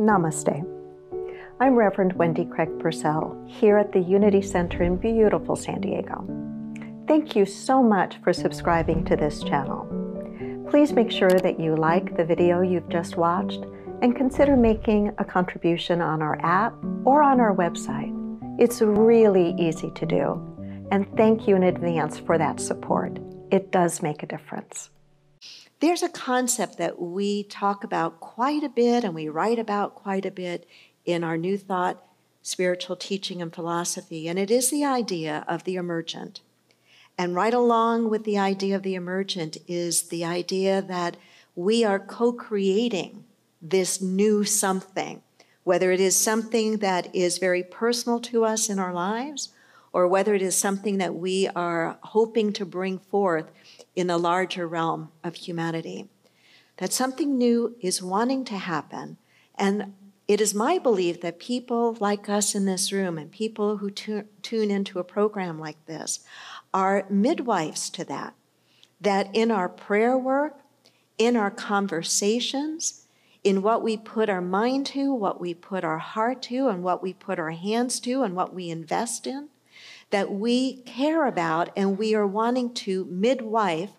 Namaste. 0.00 0.66
I'm 1.60 1.74
Reverend 1.74 2.14
Wendy 2.14 2.46
Craig 2.46 2.70
Purcell 2.78 3.38
here 3.46 3.76
at 3.76 3.92
the 3.92 4.00
Unity 4.00 4.40
Center 4.40 4.82
in 4.82 4.96
beautiful 4.96 5.54
San 5.54 5.82
Diego. 5.82 6.24
Thank 7.06 7.36
you 7.36 7.44
so 7.44 7.82
much 7.82 8.16
for 8.24 8.32
subscribing 8.32 9.04
to 9.04 9.14
this 9.14 9.42
channel. 9.42 9.84
Please 10.70 10.94
make 10.94 11.10
sure 11.10 11.28
that 11.28 11.60
you 11.60 11.76
like 11.76 12.16
the 12.16 12.24
video 12.24 12.62
you've 12.62 12.88
just 12.88 13.18
watched 13.18 13.62
and 14.00 14.16
consider 14.16 14.56
making 14.56 15.12
a 15.18 15.24
contribution 15.24 16.00
on 16.00 16.22
our 16.22 16.40
app 16.42 16.72
or 17.04 17.22
on 17.22 17.38
our 17.38 17.54
website. 17.54 18.16
It's 18.58 18.80
really 18.80 19.54
easy 19.58 19.90
to 19.96 20.06
do. 20.06 20.86
And 20.90 21.14
thank 21.14 21.46
you 21.46 21.56
in 21.56 21.64
advance 21.64 22.18
for 22.18 22.38
that 22.38 22.58
support. 22.58 23.18
It 23.50 23.70
does 23.70 24.00
make 24.00 24.22
a 24.22 24.26
difference. 24.26 24.88
There's 25.80 26.02
a 26.02 26.10
concept 26.10 26.76
that 26.76 27.00
we 27.00 27.42
talk 27.44 27.84
about 27.84 28.20
quite 28.20 28.62
a 28.62 28.68
bit 28.68 29.02
and 29.02 29.14
we 29.14 29.30
write 29.30 29.58
about 29.58 29.94
quite 29.94 30.26
a 30.26 30.30
bit 30.30 30.68
in 31.06 31.24
our 31.24 31.38
New 31.38 31.56
Thought, 31.56 32.04
Spiritual 32.42 32.96
Teaching, 32.96 33.40
and 33.40 33.54
Philosophy, 33.54 34.28
and 34.28 34.38
it 34.38 34.50
is 34.50 34.70
the 34.70 34.84
idea 34.84 35.42
of 35.48 35.64
the 35.64 35.76
emergent. 35.76 36.42
And 37.16 37.34
right 37.34 37.54
along 37.54 38.10
with 38.10 38.24
the 38.24 38.38
idea 38.38 38.76
of 38.76 38.82
the 38.82 38.94
emergent 38.94 39.56
is 39.66 40.08
the 40.08 40.22
idea 40.22 40.82
that 40.82 41.16
we 41.56 41.82
are 41.82 41.98
co 41.98 42.34
creating 42.34 43.24
this 43.62 44.02
new 44.02 44.44
something, 44.44 45.22
whether 45.64 45.92
it 45.92 46.00
is 46.00 46.14
something 46.14 46.78
that 46.78 47.14
is 47.14 47.38
very 47.38 47.62
personal 47.62 48.20
to 48.20 48.44
us 48.44 48.68
in 48.68 48.78
our 48.78 48.92
lives, 48.92 49.48
or 49.92 50.06
whether 50.06 50.34
it 50.34 50.42
is 50.42 50.56
something 50.56 50.98
that 50.98 51.14
we 51.14 51.48
are 51.48 51.98
hoping 52.02 52.52
to 52.52 52.64
bring 52.64 52.98
forth 52.98 53.50
in 53.96 54.06
the 54.06 54.18
larger 54.18 54.66
realm 54.66 55.10
of 55.24 55.34
humanity. 55.34 56.08
That 56.76 56.92
something 56.92 57.36
new 57.36 57.76
is 57.80 58.02
wanting 58.02 58.44
to 58.46 58.56
happen. 58.56 59.18
And 59.56 59.94
it 60.26 60.40
is 60.40 60.54
my 60.54 60.78
belief 60.78 61.20
that 61.20 61.38
people 61.38 61.96
like 61.98 62.28
us 62.28 62.54
in 62.54 62.64
this 62.64 62.92
room 62.92 63.18
and 63.18 63.30
people 63.30 63.78
who 63.78 63.90
tu- 63.90 64.24
tune 64.42 64.70
into 64.70 64.98
a 64.98 65.04
program 65.04 65.58
like 65.58 65.84
this 65.86 66.20
are 66.72 67.04
midwives 67.10 67.90
to 67.90 68.04
that. 68.04 68.34
That 69.00 69.28
in 69.34 69.50
our 69.50 69.68
prayer 69.68 70.16
work, 70.16 70.60
in 71.18 71.36
our 71.36 71.50
conversations, 71.50 73.06
in 73.44 73.60
what 73.60 73.82
we 73.82 73.96
put 73.96 74.30
our 74.30 74.40
mind 74.40 74.86
to, 74.86 75.12
what 75.12 75.38
we 75.40 75.52
put 75.52 75.84
our 75.84 75.98
heart 75.98 76.40
to, 76.42 76.68
and 76.68 76.82
what 76.82 77.02
we 77.02 77.12
put 77.12 77.38
our 77.38 77.50
hands 77.50 78.00
to, 78.00 78.22
and 78.22 78.34
what 78.34 78.54
we 78.54 78.70
invest 78.70 79.26
in, 79.26 79.49
that 80.10 80.32
we 80.32 80.82
care 80.82 81.26
about 81.26 81.70
and 81.76 81.98
we 81.98 82.14
are 82.14 82.26
wanting 82.26 82.74
to 82.74 83.04
midwife 83.06 83.90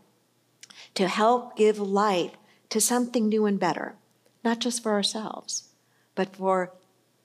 to 0.93 1.07
help 1.07 1.55
give 1.55 1.79
life 1.79 2.31
to 2.69 2.81
something 2.81 3.27
new 3.27 3.45
and 3.45 3.59
better, 3.59 3.95
not 4.43 4.59
just 4.59 4.83
for 4.83 4.91
ourselves, 4.91 5.69
but 6.15 6.35
for 6.35 6.73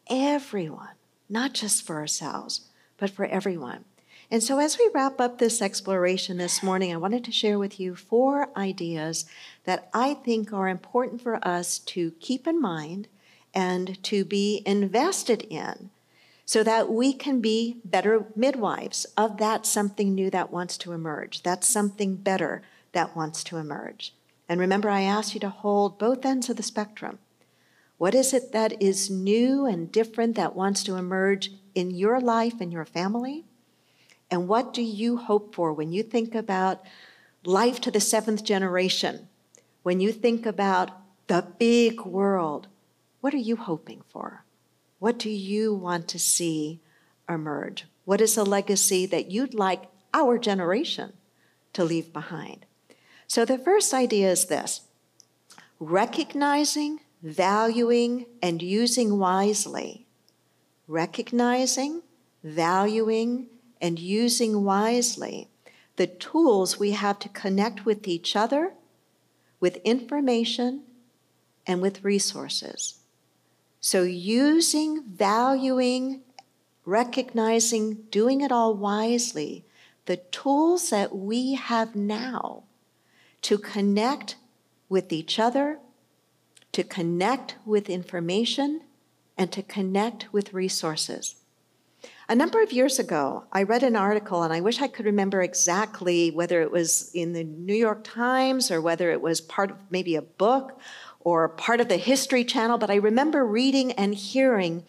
everyone, 0.08 0.94
not 1.28 1.52
just 1.52 1.84
for 1.84 1.96
ourselves, 1.96 2.68
but 2.96 3.10
for 3.10 3.24
everyone. 3.26 3.84
And 4.30 4.42
so, 4.42 4.58
as 4.58 4.76
we 4.76 4.90
wrap 4.92 5.20
up 5.20 5.38
this 5.38 5.62
exploration 5.62 6.36
this 6.36 6.60
morning, 6.60 6.92
I 6.92 6.96
wanted 6.96 7.24
to 7.24 7.32
share 7.32 7.60
with 7.60 7.78
you 7.78 7.94
four 7.94 8.48
ideas 8.56 9.24
that 9.64 9.88
I 9.94 10.14
think 10.14 10.52
are 10.52 10.68
important 10.68 11.22
for 11.22 11.46
us 11.46 11.78
to 11.80 12.10
keep 12.18 12.46
in 12.46 12.60
mind 12.60 13.06
and 13.54 14.02
to 14.02 14.24
be 14.24 14.62
invested 14.66 15.42
in 15.48 15.90
so 16.46 16.62
that 16.62 16.90
we 16.90 17.12
can 17.12 17.40
be 17.40 17.80
better 17.84 18.24
midwives 18.36 19.04
of 19.16 19.36
that 19.38 19.66
something 19.66 20.14
new 20.14 20.30
that 20.30 20.52
wants 20.52 20.78
to 20.78 20.92
emerge, 20.92 21.42
that 21.42 21.64
something 21.64 22.14
better 22.14 22.62
that 22.92 23.16
wants 23.16 23.42
to 23.42 23.56
emerge. 23.56 24.14
And 24.48 24.60
remember, 24.60 24.88
I 24.88 25.02
asked 25.02 25.34
you 25.34 25.40
to 25.40 25.50
hold 25.50 25.98
both 25.98 26.24
ends 26.24 26.48
of 26.48 26.56
the 26.56 26.62
spectrum. 26.62 27.18
What 27.98 28.14
is 28.14 28.32
it 28.32 28.52
that 28.52 28.80
is 28.80 29.10
new 29.10 29.66
and 29.66 29.90
different 29.90 30.36
that 30.36 30.54
wants 30.54 30.84
to 30.84 30.94
emerge 30.94 31.50
in 31.74 31.90
your 31.90 32.20
life 32.20 32.60
and 32.60 32.72
your 32.72 32.84
family? 32.84 33.44
And 34.30 34.46
what 34.46 34.72
do 34.72 34.82
you 34.82 35.16
hope 35.16 35.52
for 35.52 35.72
when 35.72 35.92
you 35.92 36.04
think 36.04 36.34
about 36.34 36.84
life 37.44 37.80
to 37.80 37.90
the 37.90 38.00
seventh 38.00 38.44
generation? 38.44 39.28
When 39.82 39.98
you 39.98 40.12
think 40.12 40.46
about 40.46 40.90
the 41.26 41.44
big 41.58 42.02
world, 42.02 42.68
what 43.20 43.34
are 43.34 43.38
you 43.38 43.56
hoping 43.56 44.02
for? 44.08 44.44
What 44.98 45.18
do 45.18 45.30
you 45.30 45.74
want 45.74 46.08
to 46.08 46.18
see 46.18 46.80
emerge? 47.28 47.84
What 48.04 48.20
is 48.20 48.36
a 48.36 48.44
legacy 48.44 49.06
that 49.06 49.30
you'd 49.30 49.54
like 49.54 49.84
our 50.14 50.38
generation 50.38 51.12
to 51.74 51.84
leave 51.84 52.12
behind? 52.12 52.66
So, 53.26 53.44
the 53.44 53.58
first 53.58 53.92
idea 53.92 54.30
is 54.30 54.46
this 54.46 54.82
recognizing, 55.78 57.00
valuing, 57.22 58.26
and 58.42 58.62
using 58.62 59.18
wisely. 59.18 60.06
Recognizing, 60.86 62.02
valuing, 62.42 63.48
and 63.80 63.98
using 63.98 64.64
wisely 64.64 65.48
the 65.96 66.06
tools 66.06 66.78
we 66.78 66.92
have 66.92 67.18
to 67.18 67.28
connect 67.30 67.84
with 67.84 68.06
each 68.06 68.36
other, 68.36 68.72
with 69.60 69.76
information, 69.78 70.82
and 71.66 71.82
with 71.82 72.04
resources. 72.04 73.00
So, 73.80 74.02
using, 74.02 75.04
valuing, 75.04 76.22
recognizing, 76.84 77.94
doing 78.10 78.40
it 78.40 78.50
all 78.50 78.74
wisely, 78.74 79.64
the 80.06 80.16
tools 80.16 80.90
that 80.90 81.14
we 81.14 81.54
have 81.54 81.94
now 81.94 82.64
to 83.42 83.58
connect 83.58 84.36
with 84.88 85.12
each 85.12 85.38
other, 85.38 85.78
to 86.72 86.82
connect 86.82 87.56
with 87.64 87.90
information, 87.90 88.82
and 89.36 89.52
to 89.52 89.62
connect 89.62 90.32
with 90.32 90.54
resources. 90.54 91.36
A 92.28 92.34
number 92.34 92.60
of 92.60 92.72
years 92.72 92.98
ago, 92.98 93.44
I 93.52 93.62
read 93.62 93.84
an 93.84 93.94
article, 93.94 94.42
and 94.42 94.52
I 94.52 94.60
wish 94.60 94.80
I 94.80 94.88
could 94.88 95.06
remember 95.06 95.42
exactly 95.42 96.32
whether 96.32 96.60
it 96.60 96.72
was 96.72 97.12
in 97.14 97.34
the 97.34 97.44
New 97.44 97.74
York 97.74 98.02
Times 98.02 98.68
or 98.68 98.80
whether 98.80 99.12
it 99.12 99.22
was 99.22 99.40
part 99.40 99.70
of 99.70 99.76
maybe 99.90 100.16
a 100.16 100.22
book 100.22 100.76
or 101.20 101.48
part 101.48 101.80
of 101.80 101.88
the 101.88 101.98
History 101.98 102.44
Channel, 102.44 102.78
but 102.78 102.90
I 102.90 102.96
remember 102.96 103.46
reading 103.46 103.92
and 103.92 104.12
hearing 104.12 104.82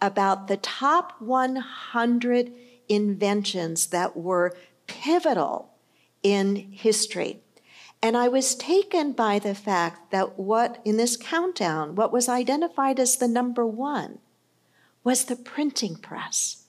about 0.00 0.46
the 0.46 0.56
top 0.56 1.20
100 1.20 2.52
inventions 2.88 3.88
that 3.88 4.16
were 4.16 4.56
pivotal 4.86 5.74
in 6.22 6.54
history. 6.54 7.40
And 8.00 8.16
I 8.16 8.28
was 8.28 8.54
taken 8.54 9.12
by 9.12 9.40
the 9.40 9.54
fact 9.56 10.12
that 10.12 10.38
what, 10.38 10.80
in 10.84 10.96
this 10.96 11.16
countdown, 11.16 11.96
what 11.96 12.12
was 12.12 12.28
identified 12.28 13.00
as 13.00 13.16
the 13.16 13.26
number 13.26 13.66
one 13.66 14.20
was 15.02 15.24
the 15.24 15.36
printing 15.36 15.96
press. 15.96 16.63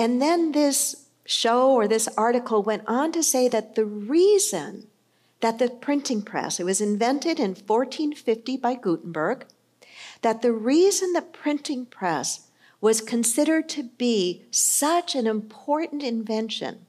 And 0.00 0.22
then 0.22 0.52
this 0.52 1.08
show 1.26 1.72
or 1.72 1.86
this 1.86 2.08
article 2.16 2.62
went 2.62 2.84
on 2.86 3.12
to 3.12 3.22
say 3.22 3.48
that 3.48 3.74
the 3.74 3.84
reason 3.84 4.86
that 5.40 5.58
the 5.58 5.68
printing 5.68 6.22
press, 6.22 6.58
it 6.58 6.64
was 6.64 6.80
invented 6.80 7.38
in 7.38 7.50
1450 7.50 8.56
by 8.56 8.76
Gutenberg, 8.76 9.44
that 10.22 10.40
the 10.40 10.52
reason 10.52 11.12
the 11.12 11.20
printing 11.20 11.84
press 11.84 12.48
was 12.80 13.02
considered 13.02 13.68
to 13.68 13.82
be 13.82 14.46
such 14.50 15.14
an 15.14 15.26
important 15.26 16.02
invention 16.02 16.86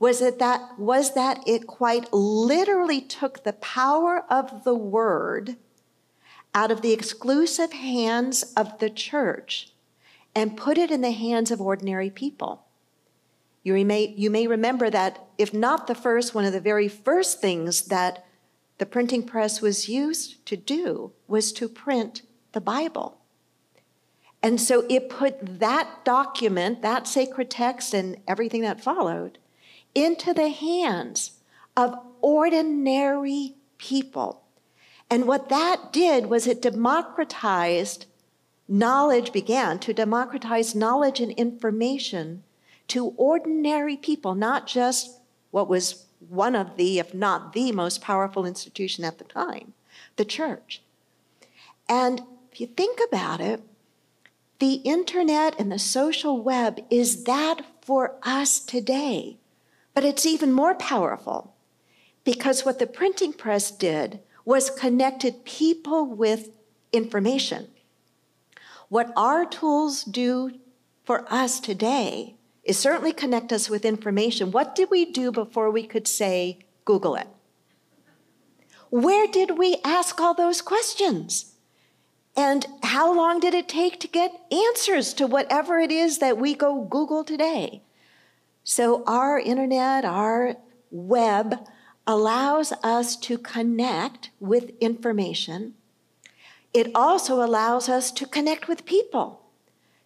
was 0.00 0.18
that, 0.18 0.40
that 0.40 0.80
was 0.80 1.14
that 1.14 1.40
it 1.46 1.68
quite 1.68 2.12
literally 2.12 3.00
took 3.00 3.44
the 3.44 3.52
power 3.52 4.24
of 4.28 4.64
the 4.64 4.74
word 4.74 5.54
out 6.52 6.72
of 6.72 6.82
the 6.82 6.92
exclusive 6.92 7.72
hands 7.72 8.52
of 8.56 8.80
the 8.80 8.90
church 8.90 9.70
and 10.38 10.56
put 10.56 10.78
it 10.78 10.92
in 10.92 11.00
the 11.00 11.10
hands 11.10 11.50
of 11.50 11.60
ordinary 11.60 12.10
people. 12.10 12.64
You 13.64 13.84
may, 13.84 14.14
you 14.16 14.30
may 14.30 14.46
remember 14.46 14.88
that, 14.88 15.26
if 15.36 15.52
not 15.52 15.88
the 15.88 15.96
first, 15.96 16.32
one 16.32 16.44
of 16.44 16.52
the 16.52 16.60
very 16.60 16.86
first 16.86 17.40
things 17.40 17.82
that 17.86 18.24
the 18.78 18.86
printing 18.86 19.24
press 19.24 19.60
was 19.60 19.88
used 19.88 20.46
to 20.46 20.56
do 20.56 21.10
was 21.26 21.52
to 21.54 21.68
print 21.68 22.22
the 22.52 22.60
Bible. 22.60 23.18
And 24.40 24.60
so 24.60 24.86
it 24.88 25.08
put 25.08 25.58
that 25.58 26.04
document, 26.04 26.82
that 26.82 27.08
sacred 27.08 27.50
text, 27.50 27.92
and 27.92 28.18
everything 28.28 28.62
that 28.62 28.80
followed 28.80 29.38
into 29.92 30.32
the 30.32 30.50
hands 30.50 31.32
of 31.76 31.98
ordinary 32.20 33.56
people. 33.76 34.44
And 35.10 35.26
what 35.26 35.48
that 35.48 35.92
did 35.92 36.26
was 36.26 36.46
it 36.46 36.62
democratized 36.62 38.06
knowledge, 38.68 39.32
began 39.32 39.78
to 39.80 39.94
democratize 39.94 40.74
knowledge 40.74 41.20
and 41.20 41.32
information 41.32 42.42
to 42.88 43.14
ordinary 43.16 43.96
people, 43.96 44.34
not 44.34 44.66
just 44.66 45.18
what 45.50 45.68
was 45.68 46.06
one 46.28 46.54
of 46.54 46.76
the, 46.76 46.98
if 46.98 47.14
not 47.14 47.52
the 47.52 47.72
most 47.72 48.00
powerful 48.00 48.44
institution 48.44 49.04
at 49.04 49.18
the 49.18 49.24
time, 49.24 49.72
the 50.16 50.24
church. 50.24 50.82
And 51.88 52.22
if 52.52 52.60
you 52.60 52.66
think 52.66 52.98
about 53.08 53.40
it, 53.40 53.62
the 54.58 54.74
internet 54.74 55.58
and 55.58 55.70
the 55.70 55.78
social 55.78 56.42
web 56.42 56.80
is 56.90 57.24
that 57.24 57.62
for 57.80 58.16
us 58.22 58.58
today. 58.58 59.36
But 59.94 60.04
it's 60.04 60.26
even 60.26 60.52
more 60.52 60.74
powerful 60.74 61.54
because 62.24 62.64
what 62.64 62.78
the 62.78 62.86
printing 62.86 63.32
press 63.32 63.70
did 63.70 64.20
was 64.44 64.70
connected 64.70 65.44
people 65.44 66.04
with 66.04 66.50
information. 66.92 67.68
What 68.88 69.12
our 69.16 69.44
tools 69.44 70.02
do 70.02 70.52
for 71.04 71.30
us 71.32 71.60
today 71.60 72.36
is 72.62 72.78
certainly 72.78 73.12
connect 73.12 73.52
us 73.52 73.68
with 73.68 73.84
information. 73.84 74.50
What 74.50 74.74
did 74.74 74.90
we 74.90 75.04
do 75.04 75.30
before 75.30 75.70
we 75.70 75.86
could 75.86 76.08
say, 76.08 76.58
Google 76.84 77.14
it? 77.16 77.28
Where 78.90 79.26
did 79.26 79.58
we 79.58 79.76
ask 79.84 80.20
all 80.20 80.34
those 80.34 80.62
questions? 80.62 81.52
And 82.36 82.66
how 82.82 83.14
long 83.14 83.40
did 83.40 83.52
it 83.52 83.68
take 83.68 84.00
to 84.00 84.08
get 84.08 84.40
answers 84.50 85.12
to 85.14 85.26
whatever 85.26 85.78
it 85.78 85.90
is 85.90 86.18
that 86.18 86.38
we 86.38 86.54
go 86.54 86.84
Google 86.84 87.24
today? 87.24 87.82
So, 88.64 89.02
our 89.06 89.38
internet, 89.38 90.04
our 90.04 90.56
web 90.90 91.66
allows 92.06 92.72
us 92.82 93.16
to 93.16 93.38
connect 93.38 94.30
with 94.40 94.70
information. 94.80 95.74
It 96.72 96.90
also 96.94 97.42
allows 97.42 97.88
us 97.88 98.10
to 98.12 98.26
connect 98.26 98.68
with 98.68 98.84
people. 98.84 99.42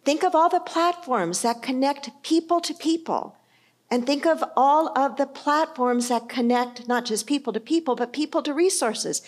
Think 0.05 0.23
of 0.25 0.35
all 0.35 0.49
the 0.49 0.61
platforms 0.61 1.43
that 1.43 1.63
connect 1.63 2.11
people 2.23 2.61
to 2.61 2.75
people. 2.75 3.37
And 3.91 4.07
think 4.07 4.25
of 4.25 4.43
all 4.57 4.97
of 4.97 5.17
the 5.17 5.27
platforms 5.27 6.09
that 6.09 6.29
connect 6.29 6.89
not 6.89 7.05
just 7.05 7.27
people 7.27 7.53
to 7.53 7.61
people, 7.61 7.95
but 7.95 8.13
people 8.13 8.43
to 8.43 8.55
resources. 8.55 9.23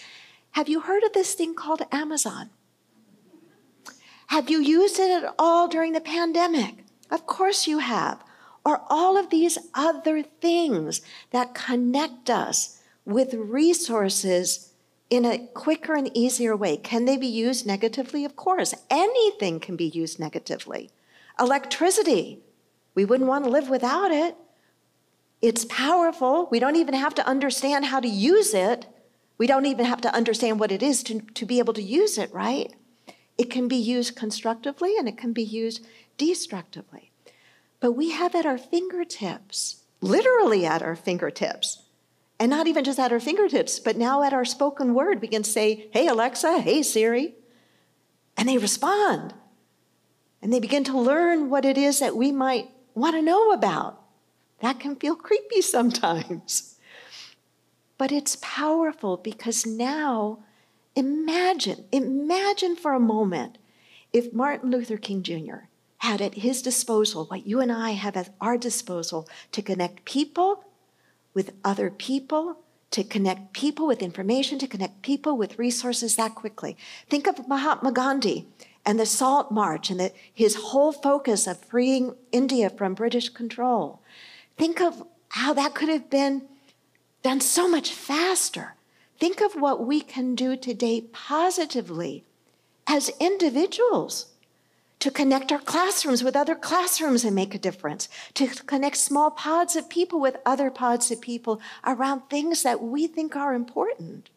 Have 0.52 0.68
you 0.68 0.80
heard 0.80 1.02
of 1.02 1.12
this 1.12 1.34
thing 1.34 1.54
called 1.54 1.82
Amazon? 1.92 2.50
Have 4.28 4.48
you 4.48 4.60
used 4.60 4.98
it 4.98 5.10
at 5.10 5.34
all 5.38 5.68
during 5.68 5.92
the 5.92 6.00
pandemic? 6.00 6.84
Of 7.10 7.26
course 7.26 7.66
you 7.66 7.78
have. 7.78 8.22
Or 8.64 8.82
all 8.88 9.18
of 9.18 9.28
these 9.28 9.58
other 9.74 10.22
things 10.22 11.02
that 11.30 11.54
connect 11.54 12.30
us 12.30 12.80
with 13.04 13.34
resources 13.34 14.72
in 15.10 15.24
a 15.24 15.46
quicker 15.54 15.94
and 15.94 16.10
easier 16.16 16.56
way. 16.56 16.76
Can 16.76 17.04
they 17.04 17.16
be 17.16 17.26
used 17.26 17.66
negatively? 17.66 18.24
Of 18.24 18.36
course. 18.36 18.74
Anything 18.90 19.60
can 19.60 19.76
be 19.76 19.86
used 19.86 20.18
negatively. 20.18 20.90
Electricity, 21.38 22.40
we 22.94 23.04
wouldn't 23.04 23.28
want 23.28 23.44
to 23.44 23.50
live 23.50 23.68
without 23.68 24.10
it. 24.10 24.36
It's 25.42 25.66
powerful. 25.66 26.48
We 26.50 26.58
don't 26.58 26.76
even 26.76 26.94
have 26.94 27.14
to 27.16 27.26
understand 27.26 27.86
how 27.86 28.00
to 28.00 28.08
use 28.08 28.54
it. 28.54 28.86
We 29.36 29.46
don't 29.46 29.66
even 29.66 29.84
have 29.84 30.00
to 30.02 30.14
understand 30.14 30.60
what 30.60 30.72
it 30.72 30.82
is 30.82 31.02
to, 31.04 31.20
to 31.20 31.44
be 31.44 31.58
able 31.58 31.74
to 31.74 31.82
use 31.82 32.18
it, 32.18 32.32
right? 32.32 32.72
It 33.36 33.50
can 33.50 33.68
be 33.68 33.76
used 33.76 34.16
constructively 34.16 34.96
and 34.96 35.08
it 35.08 35.18
can 35.18 35.32
be 35.32 35.42
used 35.42 35.84
destructively. 36.16 37.10
But 37.80 37.92
we 37.92 38.12
have 38.12 38.34
at 38.34 38.46
our 38.46 38.58
fingertips, 38.58 39.82
literally 40.00 40.64
at 40.64 40.82
our 40.82 40.96
fingertips, 40.96 41.82
and 42.38 42.50
not 42.50 42.66
even 42.66 42.84
just 42.84 42.98
at 42.98 43.12
our 43.12 43.20
fingertips, 43.20 43.78
but 43.78 43.96
now 43.96 44.22
at 44.22 44.32
our 44.32 44.44
spoken 44.44 44.94
word, 44.94 45.20
we 45.20 45.28
can 45.28 45.44
say, 45.44 45.88
Hey, 45.92 46.08
Alexa, 46.08 46.60
hey, 46.60 46.82
Siri. 46.82 47.34
And 48.36 48.48
they 48.48 48.58
respond. 48.58 49.34
And 50.42 50.52
they 50.52 50.60
begin 50.60 50.84
to 50.84 50.98
learn 50.98 51.48
what 51.48 51.64
it 51.64 51.78
is 51.78 52.00
that 52.00 52.16
we 52.16 52.32
might 52.32 52.70
want 52.94 53.14
to 53.14 53.22
know 53.22 53.52
about. 53.52 54.02
That 54.60 54.80
can 54.80 54.96
feel 54.96 55.14
creepy 55.14 55.62
sometimes. 55.62 56.78
But 57.96 58.10
it's 58.10 58.36
powerful 58.40 59.16
because 59.16 59.64
now, 59.64 60.40
imagine, 60.96 61.84
imagine 61.92 62.74
for 62.74 62.92
a 62.92 63.00
moment 63.00 63.58
if 64.12 64.32
Martin 64.32 64.70
Luther 64.70 64.96
King 64.96 65.22
Jr. 65.22 65.68
had 65.98 66.20
at 66.20 66.34
his 66.34 66.60
disposal 66.60 67.26
what 67.26 67.46
you 67.46 67.60
and 67.60 67.70
I 67.70 67.92
have 67.92 68.16
at 68.16 68.34
our 68.40 68.58
disposal 68.58 69.28
to 69.52 69.62
connect 69.62 70.04
people 70.04 70.64
with 71.34 71.52
other 71.64 71.90
people, 71.90 72.58
to 72.94 73.02
connect 73.02 73.52
people 73.52 73.88
with 73.88 74.02
information, 74.02 74.56
to 74.60 74.68
connect 74.68 75.02
people 75.02 75.36
with 75.36 75.58
resources 75.58 76.14
that 76.14 76.36
quickly. 76.36 76.76
Think 77.10 77.26
of 77.26 77.48
Mahatma 77.48 77.90
Gandhi 77.90 78.46
and 78.86 79.00
the 79.00 79.06
Salt 79.06 79.50
March 79.50 79.90
and 79.90 79.98
the, 79.98 80.12
his 80.32 80.54
whole 80.54 80.92
focus 80.92 81.48
of 81.48 81.58
freeing 81.58 82.14
India 82.30 82.70
from 82.70 82.94
British 82.94 83.30
control. 83.30 84.00
Think 84.56 84.80
of 84.80 85.02
how 85.30 85.52
that 85.54 85.74
could 85.74 85.88
have 85.88 86.08
been 86.08 86.42
done 87.24 87.40
so 87.40 87.66
much 87.66 87.92
faster. 87.92 88.74
Think 89.18 89.40
of 89.40 89.54
what 89.54 89.84
we 89.84 90.00
can 90.00 90.36
do 90.36 90.56
today 90.56 91.00
positively 91.12 92.22
as 92.86 93.10
individuals 93.18 94.26
to 95.00 95.10
connect 95.10 95.52
our 95.52 95.58
classrooms 95.58 96.24
with 96.24 96.36
other 96.36 96.54
classrooms 96.54 97.24
and 97.24 97.34
make 97.34 97.54
a 97.54 97.58
difference, 97.58 98.08
to 98.34 98.46
connect 98.48 98.96
small 98.96 99.30
pods 99.30 99.76
of 99.76 99.88
people 99.88 100.20
with 100.20 100.36
other 100.46 100.70
pods 100.70 101.10
of 101.10 101.20
people 101.20 101.60
around 101.84 102.22
things 102.28 102.62
that 102.62 102.82
we 102.82 103.06
think 103.06 103.36
are 103.36 103.54
important. 103.54 104.30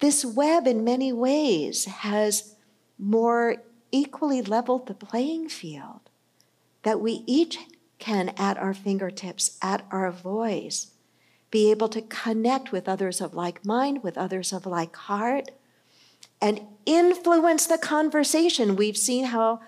This 0.00 0.24
web, 0.24 0.66
in 0.66 0.84
many 0.84 1.12
ways, 1.12 1.86
has 1.86 2.56
more 2.98 3.56
equally 3.90 4.42
leveled 4.42 4.86
the 4.86 4.94
playing 4.94 5.48
field, 5.48 6.00
that 6.82 7.00
we 7.00 7.22
each 7.26 7.58
can, 7.98 8.34
at 8.36 8.58
our 8.58 8.74
fingertips, 8.74 9.58
at 9.62 9.86
our 9.90 10.10
voice, 10.10 10.92
be 11.50 11.70
able 11.70 11.88
to 11.88 12.02
connect 12.02 12.72
with 12.72 12.88
others 12.88 13.20
of 13.20 13.32
like 13.32 13.64
mind, 13.64 14.02
with 14.02 14.18
others 14.18 14.52
of 14.52 14.66
like 14.66 14.94
heart 14.94 15.50
and 16.40 16.60
influence 16.84 17.66
the 17.66 17.78
conversation. 17.78 18.76
We've 18.76 18.96
seen 18.96 19.26
how 19.26 19.60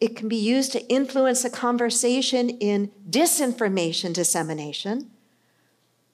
it 0.00 0.16
can 0.16 0.28
be 0.28 0.36
used 0.36 0.72
to 0.72 0.86
influence 0.88 1.42
the 1.42 1.50
conversation 1.50 2.50
in 2.50 2.90
disinformation 3.08 4.12
dissemination, 4.12 5.10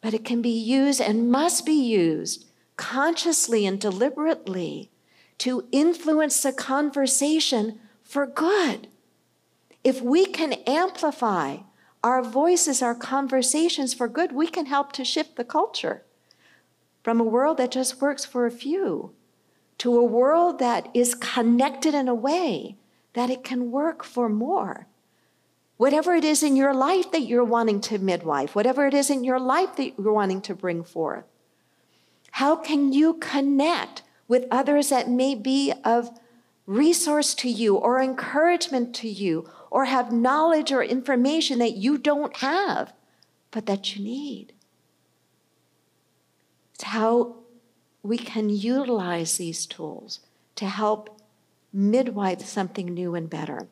but 0.00 0.14
it 0.14 0.24
can 0.24 0.42
be 0.42 0.50
used 0.50 1.00
and 1.00 1.30
must 1.30 1.64
be 1.66 1.72
used 1.72 2.46
consciously 2.76 3.66
and 3.66 3.80
deliberately 3.80 4.90
to 5.38 5.66
influence 5.72 6.42
the 6.42 6.52
conversation 6.52 7.78
for 8.02 8.26
good. 8.26 8.88
If 9.82 10.02
we 10.02 10.26
can 10.26 10.54
amplify 10.66 11.58
our 12.02 12.22
voices, 12.22 12.82
our 12.82 12.94
conversations 12.94 13.94
for 13.94 14.08
good, 14.08 14.32
we 14.32 14.46
can 14.46 14.66
help 14.66 14.92
to 14.92 15.04
shift 15.04 15.36
the 15.36 15.44
culture 15.44 16.02
from 17.02 17.20
a 17.20 17.24
world 17.24 17.56
that 17.56 17.70
just 17.70 18.00
works 18.00 18.24
for 18.24 18.46
a 18.46 18.50
few 18.50 19.14
to 19.80 19.96
a 19.96 20.04
world 20.04 20.58
that 20.58 20.90
is 20.92 21.14
connected 21.14 21.94
in 21.94 22.06
a 22.06 22.14
way 22.14 22.76
that 23.14 23.30
it 23.30 23.42
can 23.42 23.70
work 23.70 24.04
for 24.04 24.28
more. 24.28 24.86
Whatever 25.78 26.14
it 26.14 26.22
is 26.22 26.42
in 26.42 26.54
your 26.54 26.74
life 26.74 27.10
that 27.12 27.22
you're 27.22 27.42
wanting 27.42 27.80
to 27.80 27.98
midwife, 27.98 28.54
whatever 28.54 28.86
it 28.86 28.92
is 28.92 29.08
in 29.08 29.24
your 29.24 29.40
life 29.40 29.76
that 29.76 29.98
you're 29.98 30.12
wanting 30.12 30.42
to 30.42 30.54
bring 30.54 30.84
forth, 30.84 31.24
how 32.32 32.56
can 32.56 32.92
you 32.92 33.14
connect 33.14 34.02
with 34.28 34.44
others 34.50 34.90
that 34.90 35.08
may 35.08 35.34
be 35.34 35.72
of 35.82 36.10
resource 36.66 37.34
to 37.36 37.48
you 37.48 37.76
or 37.76 38.02
encouragement 38.02 38.94
to 38.96 39.08
you 39.08 39.48
or 39.70 39.86
have 39.86 40.12
knowledge 40.12 40.70
or 40.70 40.84
information 40.84 41.58
that 41.58 41.76
you 41.76 41.96
don't 41.96 42.36
have, 42.36 42.92
but 43.50 43.64
that 43.64 43.96
you 43.96 44.04
need? 44.04 44.52
It's 46.74 46.84
how 46.84 47.39
we 48.02 48.18
can 48.18 48.48
utilize 48.50 49.36
these 49.36 49.66
tools 49.66 50.20
to 50.56 50.66
help 50.66 51.20
midwife 51.72 52.44
something 52.44 52.92
new 52.92 53.14
and 53.14 53.28
better. 53.28 53.68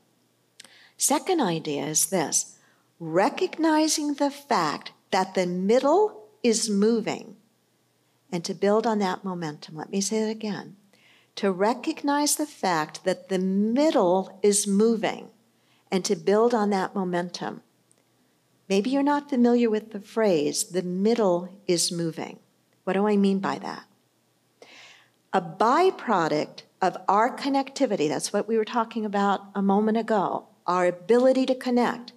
Second 0.97 1.41
idea 1.41 1.87
is 1.87 2.07
this 2.07 2.59
recognizing 3.01 4.15
the 4.15 4.31
fact 4.31 4.93
that 5.11 5.35
the 5.35 5.47
middle 5.47 6.25
is 6.43 6.69
moving 6.69 7.37
and 8.31 8.45
to 8.45 8.55
build 8.55 8.87
on 8.87 8.99
that 8.99 9.25
momentum. 9.25 9.77
Let 9.77 9.91
me 9.91 10.01
say 10.01 10.29
it 10.29 10.31
again. 10.31 10.77
To 11.37 11.53
recognize 11.53 12.37
the 12.37 12.47
fact 12.47 13.05
that 13.05 13.29
the 13.29 13.39
middle 13.39 14.39
is 14.43 14.67
moving 14.67 15.29
and 15.91 16.05
to 16.05 16.17
build 16.17 16.53
on 16.53 16.71
that 16.71 16.95
momentum. 16.95 17.63
Maybe 18.69 18.91
you're 18.91 19.03
not 19.03 19.31
familiar 19.31 19.71
with 19.71 19.93
the 19.93 20.01
phrase, 20.01 20.65
the 20.65 20.83
middle 20.83 21.49
is 21.67 21.91
moving. 21.91 22.39
What 22.85 22.95
do 22.95 23.07
I 23.07 23.17
mean 23.17 23.39
by 23.39 23.59
that? 23.61 23.85
A 25.33 25.43
byproduct 25.43 26.63
of 26.81 26.97
our 27.09 27.37
connectivity, 27.37 28.09
that's 28.09 28.33
what 28.33 28.49
we 28.49 28.57
were 28.57 28.65
talking 28.65 29.05
about 29.05 29.43
a 29.55 29.63
moment 29.63 29.99
ago, 29.99 30.47
our 30.67 30.87
ability 30.87 31.45
to 31.47 31.55
connect, 31.55 32.13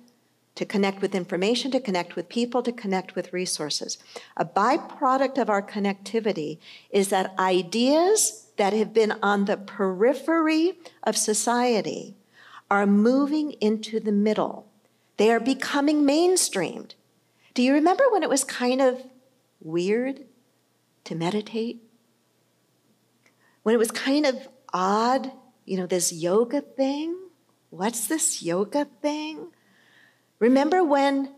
to 0.56 0.66
connect 0.66 1.02
with 1.02 1.16
information, 1.16 1.72
to 1.72 1.80
connect 1.80 2.16
with 2.16 2.30
people, 2.30 2.62
to 2.62 2.72
connect 2.72 3.16
with 3.16 3.34
resources. 3.34 3.98
A 4.38 4.46
byproduct 4.46 5.38
of 5.38 5.50
our 5.50 5.62
connectivity 5.62 6.60
is 6.90 7.10
that 7.10 7.38
ideas 7.40 8.48
that 8.58 8.74
have 8.74 8.94
been 8.94 9.14
on 9.24 9.46
the 9.46 9.58
periphery 9.58 10.74
of 11.04 11.18
society 11.18 12.16
are 12.70 12.86
moving 12.86 13.54
into 13.54 14.00
the 14.00 14.12
middle. 14.12 14.68
They 15.18 15.32
are 15.32 15.40
becoming 15.40 16.04
mainstreamed. 16.04 16.94
Do 17.54 17.62
you 17.62 17.74
remember 17.74 18.06
when 18.10 18.24
it 18.24 18.30
was 18.30 18.44
kind 18.44 18.82
of 18.82 19.04
weird 19.60 20.22
to 21.04 21.16
meditate? 21.16 21.82
When 23.64 23.76
it 23.76 23.78
was 23.78 23.92
kind 23.92 24.26
of 24.26 24.48
odd, 24.74 25.32
you 25.66 25.78
know, 25.78 25.86
this 25.86 26.12
yoga 26.12 26.62
thing. 26.62 27.16
What's 27.70 28.08
this 28.08 28.42
yoga 28.42 28.86
thing? 29.02 29.48
Remember 30.40 30.84
when 30.84 31.34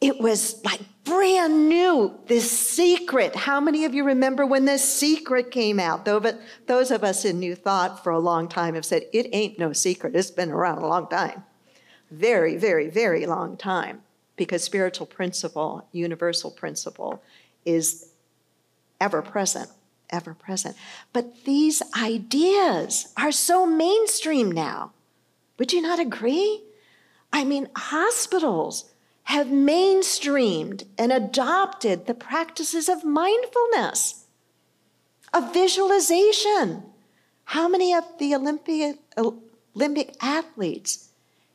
it 0.00 0.20
was 0.20 0.62
like 0.64 0.80
brand 1.04 1.68
new, 1.68 2.20
this 2.26 2.50
secret. 2.50 3.34
How 3.34 3.60
many 3.60 3.84
of 3.84 3.94
you 3.94 4.04
remember 4.04 4.44
when 4.44 4.66
this 4.66 4.84
secret 4.84 5.50
came 5.50 5.80
out? 5.80 6.04
Those 6.04 6.90
of 6.90 7.02
us 7.02 7.24
in 7.24 7.40
New 7.40 7.54
Thought 7.54 8.04
for 8.04 8.10
a 8.10 8.18
long 8.18 8.48
time 8.48 8.74
have 8.74 8.84
said, 8.84 9.06
it 9.12 9.28
ain't 9.32 9.58
no 9.58 9.72
secret. 9.72 10.14
It's 10.14 10.30
been 10.30 10.50
around 10.50 10.78
a 10.78 10.86
long 10.86 11.08
time. 11.08 11.44
Very, 12.10 12.56
very, 12.56 12.90
very 12.90 13.24
long 13.24 13.56
time. 13.56 14.02
Because 14.36 14.62
spiritual 14.62 15.06
principle, 15.06 15.88
universal 15.92 16.50
principle, 16.50 17.22
is 17.64 18.10
ever 19.00 19.22
present, 19.22 19.70
ever 20.10 20.34
present. 20.34 20.76
But 21.12 21.44
these 21.44 21.82
ideas 21.96 23.12
are 23.16 23.32
so 23.32 23.66
mainstream 23.66 24.50
now. 24.50 24.92
Would 25.58 25.72
you 25.72 25.80
not 25.80 25.98
agree? 25.98 26.62
I 27.32 27.44
mean, 27.44 27.68
hospitals, 27.76 28.90
have 29.26 29.48
mainstreamed 29.48 30.84
and 30.96 31.10
adopted 31.10 32.06
the 32.06 32.14
practices 32.14 32.88
of 32.88 33.04
mindfulness, 33.04 34.26
of 35.34 35.52
visualization. 35.52 36.84
How 37.46 37.66
many 37.66 37.92
of 37.92 38.04
the 38.20 38.36
Olympic, 38.36 38.98
Olympic 39.74 40.14
athletes 40.20 41.08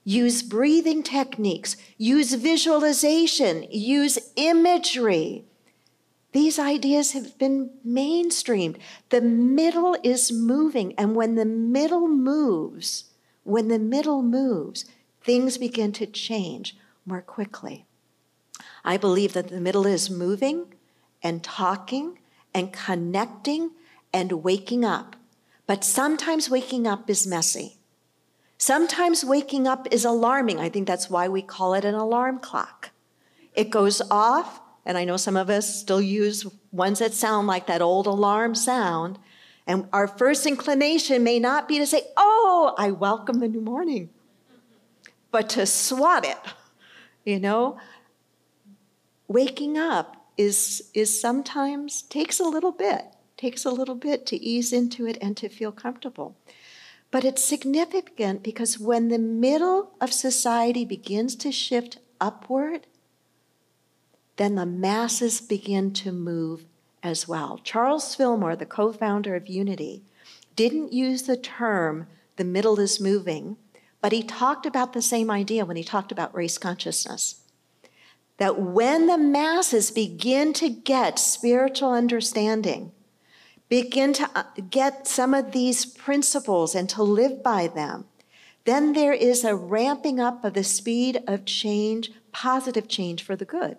use 0.03 0.43
breathing 0.43 1.01
techniques, 1.01 1.77
use 1.97 2.33
visualization, 2.33 3.65
use 3.71 4.19
imagery? 4.35 5.45
These 6.31 6.59
ideas 6.59 7.11
have 7.11 7.37
been 7.37 7.71
mainstreamed. 7.85 8.77
The 9.09 9.21
middle 9.21 9.97
is 10.03 10.31
moving, 10.31 10.93
and 10.97 11.15
when 11.15 11.35
the 11.35 11.45
middle 11.45 12.07
moves, 12.07 13.05
when 13.43 13.67
the 13.67 13.79
middle 13.79 14.21
moves, 14.21 14.85
things 15.21 15.57
begin 15.57 15.91
to 15.93 16.05
change 16.05 16.77
more 17.05 17.21
quickly. 17.21 17.85
I 18.83 18.97
believe 18.97 19.33
that 19.33 19.49
the 19.49 19.59
middle 19.59 19.85
is 19.85 20.09
moving 20.09 20.73
and 21.21 21.43
talking 21.43 22.19
and 22.53 22.71
connecting 22.71 23.71
and 24.13 24.43
waking 24.43 24.85
up. 24.85 25.15
But 25.67 25.83
sometimes 25.83 26.49
waking 26.49 26.87
up 26.87 27.09
is 27.09 27.27
messy. 27.27 27.77
Sometimes 28.57 29.25
waking 29.25 29.67
up 29.67 29.87
is 29.91 30.05
alarming. 30.05 30.59
I 30.59 30.69
think 30.69 30.87
that's 30.87 31.09
why 31.09 31.27
we 31.27 31.41
call 31.41 31.73
it 31.73 31.85
an 31.85 31.95
alarm 31.95 32.39
clock. 32.39 32.91
It 33.53 33.69
goes 33.69 34.01
off, 34.11 34.60
and 34.85 34.97
I 34.97 35.05
know 35.05 35.17
some 35.17 35.37
of 35.37 35.49
us 35.49 35.79
still 35.79 36.01
use 36.01 36.45
ones 36.71 36.99
that 36.99 37.13
sound 37.13 37.47
like 37.47 37.67
that 37.67 37.81
old 37.81 38.07
alarm 38.07 38.55
sound. 38.55 39.19
And 39.67 39.87
our 39.93 40.07
first 40.07 40.45
inclination 40.45 41.23
may 41.23 41.39
not 41.39 41.67
be 41.67 41.77
to 41.77 41.85
say, 41.85 42.03
Oh, 42.17 42.73
I 42.77 42.91
welcome 42.91 43.39
the 43.39 43.47
new 43.47 43.61
morning, 43.61 44.09
but 45.31 45.49
to 45.49 45.65
swat 45.65 46.25
it 46.25 46.37
you 47.25 47.39
know? 47.39 47.77
Waking 49.27 49.77
up 49.77 50.17
is, 50.37 50.89
is 50.93 51.19
sometimes 51.19 52.01
takes 52.03 52.39
a 52.39 52.43
little 52.43 52.71
bit, 52.71 53.05
takes 53.37 53.63
a 53.65 53.71
little 53.71 53.95
bit 53.95 54.25
to 54.27 54.37
ease 54.37 54.73
into 54.73 55.05
it 55.07 55.17
and 55.21 55.37
to 55.37 55.49
feel 55.49 55.71
comfortable. 55.71 56.35
But 57.11 57.25
it's 57.25 57.43
significant 57.43 58.43
because 58.43 58.79
when 58.79 59.09
the 59.09 59.19
middle 59.19 59.91
of 59.99 60.13
society 60.13 60.85
begins 60.85 61.35
to 61.37 61.51
shift 61.51 61.99
upward, 62.19 62.87
then 64.37 64.55
the 64.55 64.65
masses 64.65 65.41
begin 65.41 65.93
to 65.93 66.11
move 66.11 66.65
as 67.03 67.27
well. 67.27 67.59
Charles 67.63 68.15
Fillmore, 68.15 68.55
the 68.55 68.65
co 68.65 68.91
founder 68.91 69.35
of 69.35 69.47
Unity, 69.47 70.03
didn't 70.55 70.93
use 70.93 71.23
the 71.23 71.37
term 71.37 72.07
the 72.35 72.43
middle 72.43 72.79
is 72.79 72.99
moving 72.99 73.57
but 74.01 74.11
he 74.11 74.23
talked 74.23 74.65
about 74.65 74.93
the 74.93 75.01
same 75.01 75.29
idea 75.29 75.63
when 75.63 75.77
he 75.77 75.83
talked 75.83 76.11
about 76.11 76.35
race 76.35 76.57
consciousness. 76.57 77.43
That 78.37 78.59
when 78.59 79.05
the 79.05 79.19
masses 79.19 79.91
begin 79.91 80.53
to 80.53 80.69
get 80.69 81.19
spiritual 81.19 81.91
understanding, 81.91 82.91
begin 83.69 84.13
to 84.13 84.29
uh, 84.35 84.43
get 84.69 85.07
some 85.07 85.35
of 85.35 85.51
these 85.51 85.85
principles 85.85 86.73
and 86.73 86.89
to 86.89 87.03
live 87.03 87.43
by 87.43 87.67
them, 87.67 88.05
then 88.65 88.93
there 88.93 89.13
is 89.13 89.43
a 89.43 89.55
ramping 89.55 90.19
up 90.19 90.43
of 90.43 90.55
the 90.55 90.63
speed 90.63 91.23
of 91.27 91.45
change, 91.45 92.11
positive 92.31 92.87
change 92.87 93.21
for 93.23 93.35
the 93.35 93.45
good. 93.45 93.77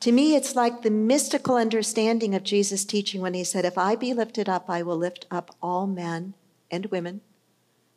To 0.00 0.12
me, 0.12 0.34
it's 0.34 0.56
like 0.56 0.80
the 0.80 0.90
mystical 0.90 1.56
understanding 1.56 2.34
of 2.34 2.42
Jesus' 2.42 2.86
teaching 2.86 3.20
when 3.20 3.34
he 3.34 3.44
said, 3.44 3.66
If 3.66 3.76
I 3.76 3.96
be 3.96 4.14
lifted 4.14 4.48
up, 4.48 4.70
I 4.70 4.82
will 4.82 4.96
lift 4.96 5.26
up 5.30 5.54
all 5.62 5.86
men 5.86 6.32
and 6.70 6.86
women 6.86 7.20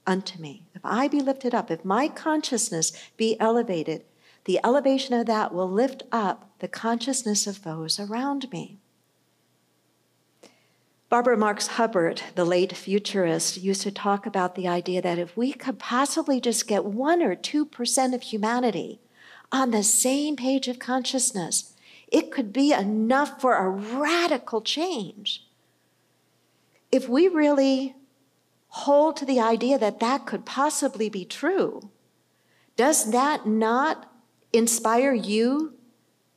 unto 0.05 0.37
me. 0.37 0.63
If 0.75 0.81
I 0.83 1.07
be 1.07 1.21
lifted 1.21 1.55
up, 1.55 1.71
if 1.71 1.85
my 1.85 2.09
consciousness 2.09 2.91
be 3.15 3.39
elevated, 3.39 4.03
the 4.43 4.59
elevation 4.65 5.15
of 5.15 5.27
that 5.27 5.53
will 5.53 5.69
lift 5.69 6.03
up 6.11 6.51
the 6.59 6.67
consciousness 6.67 7.47
of 7.47 7.63
those 7.63 7.97
around 7.99 8.51
me. 8.51 8.79
Barbara 11.07 11.37
Marx 11.37 11.67
Hubbard, 11.67 12.21
the 12.35 12.43
late 12.43 12.75
futurist, 12.75 13.57
used 13.57 13.83
to 13.83 13.91
talk 13.91 14.25
about 14.25 14.55
the 14.55 14.67
idea 14.67 15.01
that 15.01 15.19
if 15.19 15.37
we 15.37 15.53
could 15.53 15.79
possibly 15.79 16.41
just 16.41 16.67
get 16.67 16.83
1 16.83 17.21
or 17.21 17.35
2% 17.35 18.13
of 18.13 18.23
humanity 18.23 18.99
on 19.51 19.71
the 19.71 19.83
same 19.83 20.35
page 20.35 20.67
of 20.67 20.79
consciousness, 20.79 21.72
it 22.13 22.31
could 22.31 22.53
be 22.53 22.71
enough 22.71 23.41
for 23.41 23.55
a 23.55 23.69
radical 23.69 24.61
change. 24.61 25.45
If 26.91 27.09
we 27.09 27.27
really 27.27 27.95
hold 28.67 29.17
to 29.17 29.25
the 29.25 29.39
idea 29.41 29.79
that 29.79 29.99
that 29.99 30.27
could 30.27 30.45
possibly 30.45 31.09
be 31.09 31.25
true, 31.25 31.89
does 32.77 33.11
that 33.11 33.47
not 33.47 34.11
inspire 34.53 35.13
you 35.13 35.73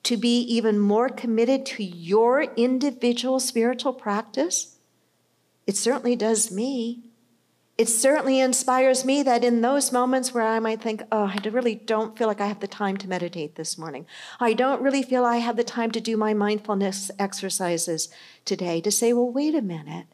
to 0.04 0.16
be 0.16 0.40
even 0.40 0.78
more 0.78 1.10
committed 1.10 1.66
to 1.66 1.84
your 1.84 2.42
individual 2.56 3.38
spiritual 3.38 3.92
practice? 3.92 4.76
It 5.66 5.76
certainly 5.76 6.16
does 6.16 6.50
me. 6.50 7.05
It 7.78 7.90
certainly 7.90 8.40
inspires 8.40 9.04
me 9.04 9.22
that 9.22 9.44
in 9.44 9.60
those 9.60 9.92
moments 9.92 10.32
where 10.32 10.44
I 10.44 10.58
might 10.60 10.80
think, 10.80 11.02
oh, 11.12 11.24
I 11.34 11.48
really 11.48 11.74
don't 11.74 12.16
feel 12.16 12.26
like 12.26 12.40
I 12.40 12.46
have 12.46 12.60
the 12.60 12.66
time 12.66 12.96
to 12.96 13.08
meditate 13.08 13.56
this 13.56 13.76
morning. 13.76 14.06
I 14.40 14.54
don't 14.54 14.80
really 14.80 15.02
feel 15.02 15.26
I 15.26 15.36
have 15.36 15.56
the 15.56 15.64
time 15.64 15.90
to 15.90 16.00
do 16.00 16.16
my 16.16 16.32
mindfulness 16.32 17.10
exercises 17.18 18.08
today, 18.46 18.80
to 18.80 18.90
say, 18.90 19.12
well, 19.12 19.30
wait 19.30 19.54
a 19.54 19.60
minute. 19.60 20.06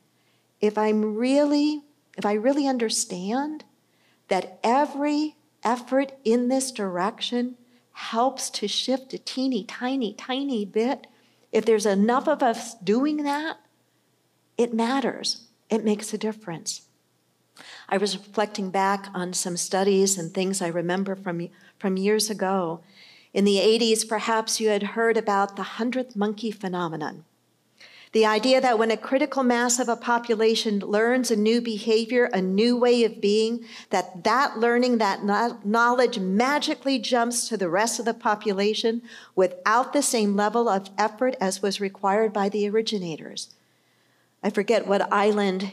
If 0.61 0.76
I'm 0.76 1.16
really 1.16 1.83
if 2.16 2.26
I 2.26 2.35
really 2.35 2.66
understand 2.66 3.64
that 4.28 4.59
every 4.62 5.37
effort 5.62 6.12
in 6.25 6.49
this 6.49 6.71
direction 6.71 7.57
helps 7.92 8.50
to 8.50 8.69
shift 8.69 9.14
a 9.14 9.19
teeny, 9.19 9.64
tiny, 9.64 10.14
tiny 10.14 10.64
bit, 10.64 11.07
if 11.52 11.64
there's 11.64 11.87
enough 11.87 12.28
of 12.28 12.42
us 12.42 12.75
doing 12.75 13.19
that, 13.25 13.59
it 14.57 14.75
matters. 14.75 15.49
It 15.71 15.85
makes 15.85 16.12
a 16.12 16.19
difference. 16.19 16.83
I 17.92 17.99
was 17.99 18.16
reflecting 18.16 18.70
back 18.70 19.08
on 19.12 19.34
some 19.34 19.58
studies 19.58 20.16
and 20.16 20.32
things 20.32 20.62
I 20.62 20.68
remember 20.68 21.14
from, 21.14 21.50
from 21.78 21.99
years 21.99 22.30
ago. 22.30 22.80
In 23.34 23.44
the 23.44 23.58
80s, 23.58 24.08
perhaps 24.08 24.58
you 24.58 24.70
had 24.70 24.82
heard 24.82 25.18
about 25.18 25.56
the 25.56 25.62
hundredth 25.62 26.16
monkey 26.16 26.50
phenomenon. 26.50 27.26
The 28.12 28.25
idea 28.25 28.62
that 28.62 28.78
when 28.78 28.90
a 28.90 28.96
critical 28.96 29.42
mass 29.42 29.78
of 29.78 29.90
a 29.90 29.96
population 29.96 30.78
learns 30.78 31.30
a 31.30 31.37
new 31.37 31.61
behavior, 31.61 32.30
a 32.32 32.40
new 32.40 32.78
way 32.78 33.04
of 33.04 33.20
being, 33.20 33.66
that 33.90 34.25
that 34.25 34.58
learning, 34.58 34.96
that 34.96 35.22
knowledge 35.62 36.18
magically 36.18 36.99
jumps 36.99 37.46
to 37.49 37.58
the 37.58 37.68
rest 37.68 37.99
of 37.99 38.06
the 38.06 38.14
population 38.14 39.02
without 39.37 39.92
the 39.92 40.02
same 40.02 40.34
level 40.34 40.66
of 40.66 40.88
effort 40.96 41.37
as 41.42 41.61
was 41.61 41.78
required 41.78 42.32
by 42.32 42.49
the 42.49 42.66
originators. 42.66 43.50
I 44.42 44.49
forget 44.49 44.87
what 44.87 45.12
island 45.12 45.72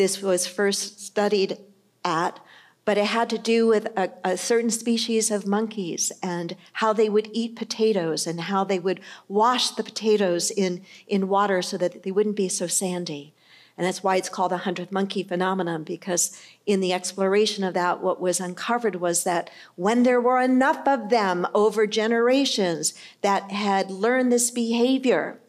this 0.00 0.22
was 0.22 0.46
first 0.46 0.98
studied 0.98 1.58
at, 2.06 2.40
but 2.86 2.96
it 2.96 3.04
had 3.04 3.28
to 3.28 3.36
do 3.36 3.66
with 3.66 3.84
a, 3.98 4.10
a, 4.24 4.34
certain 4.34 4.70
species 4.70 5.30
of 5.30 5.46
monkeys 5.46 6.10
and 6.22 6.56
how 6.72 6.94
they 6.94 7.10
would 7.10 7.28
eat 7.34 7.54
potatoes 7.54 8.26
and 8.26 8.40
how 8.40 8.64
they 8.64 8.78
would 8.78 8.98
wash 9.28 9.72
the 9.72 9.82
potatoes 9.82 10.50
in, 10.50 10.82
in 11.06 11.28
water 11.28 11.60
so 11.60 11.76
that 11.76 12.02
they 12.02 12.10
wouldn't 12.10 12.34
be 12.34 12.48
so 12.48 12.66
sandy. 12.66 13.34
And 13.76 13.86
that's 13.86 14.02
why 14.02 14.16
it's 14.16 14.30
called 14.30 14.52
the 14.52 14.64
hundredth 14.64 14.90
monkey 14.90 15.22
phenomenon, 15.22 15.84
because 15.84 16.34
in 16.64 16.80
the 16.80 16.94
exploration 16.94 17.62
of 17.62 17.74
that, 17.74 18.00
what 18.00 18.22
was 18.22 18.40
uncovered 18.40 18.96
was 18.96 19.24
that 19.24 19.50
when 19.76 20.04
there 20.04 20.20
were 20.20 20.40
enough 20.40 20.88
of 20.88 21.10
them 21.10 21.46
over 21.52 21.86
generations 21.86 22.94
that 23.20 23.50
had 23.50 23.90
learned 23.90 24.32
this 24.32 24.50
behavior, 24.50 25.39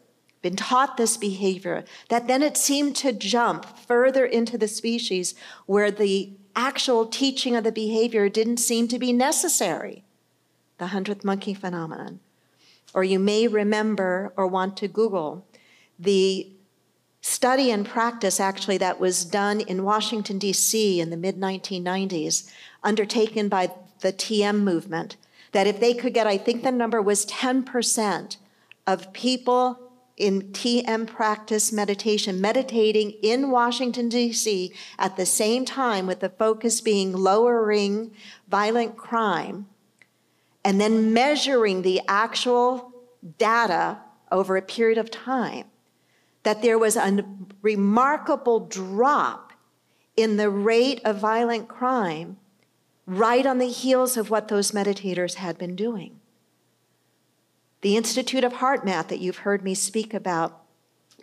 been 0.42 0.56
taught 0.56 0.96
this 0.96 1.16
behavior, 1.16 1.84
that 2.08 2.26
then 2.26 2.42
it 2.42 2.56
seemed 2.56 2.96
to 2.96 3.12
jump 3.12 3.78
further 3.78 4.26
into 4.26 4.58
the 4.58 4.68
species 4.68 5.34
where 5.66 5.90
the 5.90 6.32
actual 6.54 7.06
teaching 7.06 7.56
of 7.56 7.64
the 7.64 7.72
behavior 7.72 8.28
didn't 8.28 8.58
seem 8.58 8.88
to 8.88 8.98
be 8.98 9.12
necessary. 9.12 10.04
The 10.78 10.88
hundredth 10.88 11.24
monkey 11.24 11.54
phenomenon. 11.54 12.20
Or 12.92 13.04
you 13.04 13.18
may 13.18 13.46
remember 13.46 14.32
or 14.36 14.46
want 14.46 14.76
to 14.78 14.88
Google 14.88 15.46
the 15.98 16.52
study 17.20 17.70
and 17.70 17.86
practice 17.86 18.40
actually 18.40 18.76
that 18.78 18.98
was 18.98 19.24
done 19.24 19.60
in 19.60 19.84
Washington, 19.84 20.38
D.C. 20.38 21.00
in 21.00 21.10
the 21.10 21.16
mid 21.16 21.36
1990s, 21.36 22.50
undertaken 22.82 23.48
by 23.48 23.70
the 24.00 24.12
TM 24.12 24.60
movement 24.60 25.16
That 25.52 25.66
if 25.66 25.78
they 25.78 25.94
could 25.94 26.12
get, 26.12 26.26
I 26.26 26.36
think 26.36 26.62
the 26.62 26.72
number 26.72 27.00
was 27.00 27.24
10% 27.26 28.36
of 28.86 29.12
people 29.12 29.91
in 30.22 30.40
TM 30.52 31.08
practice 31.08 31.72
meditation, 31.72 32.40
meditating 32.40 33.10
in 33.22 33.50
Washington, 33.50 34.08
D.C. 34.08 34.72
at 34.96 35.16
the 35.16 35.26
same 35.26 35.64
time, 35.64 36.06
with 36.06 36.20
the 36.20 36.28
focus 36.28 36.80
being 36.80 37.12
lowering 37.12 38.12
violent 38.48 38.96
crime, 38.96 39.66
and 40.64 40.80
then 40.80 41.12
measuring 41.12 41.82
the 41.82 42.00
actual 42.06 42.92
data 43.36 43.98
over 44.30 44.56
a 44.56 44.62
period 44.62 44.96
of 44.96 45.10
time, 45.10 45.64
that 46.44 46.62
there 46.62 46.78
was 46.78 46.96
a 46.96 47.24
remarkable 47.60 48.60
drop 48.60 49.52
in 50.16 50.36
the 50.36 50.48
rate 50.48 51.00
of 51.04 51.18
violent 51.18 51.66
crime 51.66 52.36
right 53.06 53.44
on 53.44 53.58
the 53.58 53.68
heels 53.68 54.16
of 54.16 54.30
what 54.30 54.46
those 54.46 54.70
meditators 54.70 55.34
had 55.34 55.58
been 55.58 55.74
doing. 55.74 56.20
The 57.82 57.96
Institute 57.96 58.44
of 58.44 58.54
HeartMath, 58.54 59.08
that 59.08 59.18
you've 59.18 59.38
heard 59.38 59.64
me 59.64 59.74
speak 59.74 60.14
about 60.14 60.62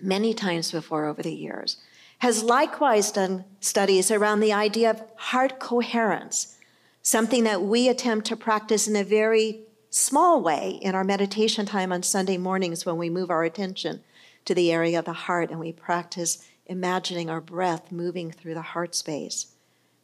many 0.01 0.33
times 0.33 0.73
before 0.73 1.05
over 1.05 1.23
the 1.23 1.33
years, 1.33 1.77
has 2.19 2.43
likewise 2.43 3.13
done 3.13 3.45
studies 3.61 4.11
around 4.11 4.41
the 4.41 4.51
idea 4.51 4.89
of 4.89 5.01
heart 5.15 5.57
coherence, 5.59 6.57
something 7.01 7.45
that 7.45 7.61
we 7.61 7.87
attempt 7.87 8.27
to 8.27 8.35
practice 8.35 8.89
in 8.89 8.97
a 8.97 9.05
very 9.05 9.61
small 9.89 10.41
way 10.41 10.79
in 10.81 10.95
our 10.95 11.05
meditation 11.05 11.65
time 11.65 11.93
on 11.93 12.03
Sunday 12.03 12.37
mornings 12.37 12.85
when 12.85 12.97
we 12.97 13.09
move 13.09 13.29
our 13.29 13.45
attention 13.45 14.03
to 14.43 14.53
the 14.53 14.69
area 14.69 14.99
of 14.99 15.05
the 15.05 15.13
heart 15.13 15.49
and 15.49 15.61
we 15.61 15.71
practice 15.71 16.45
imagining 16.65 17.29
our 17.29 17.41
breath 17.41 17.89
moving 17.89 18.31
through 18.31 18.53
the 18.53 18.61
heart 18.61 18.93
space 18.93 19.47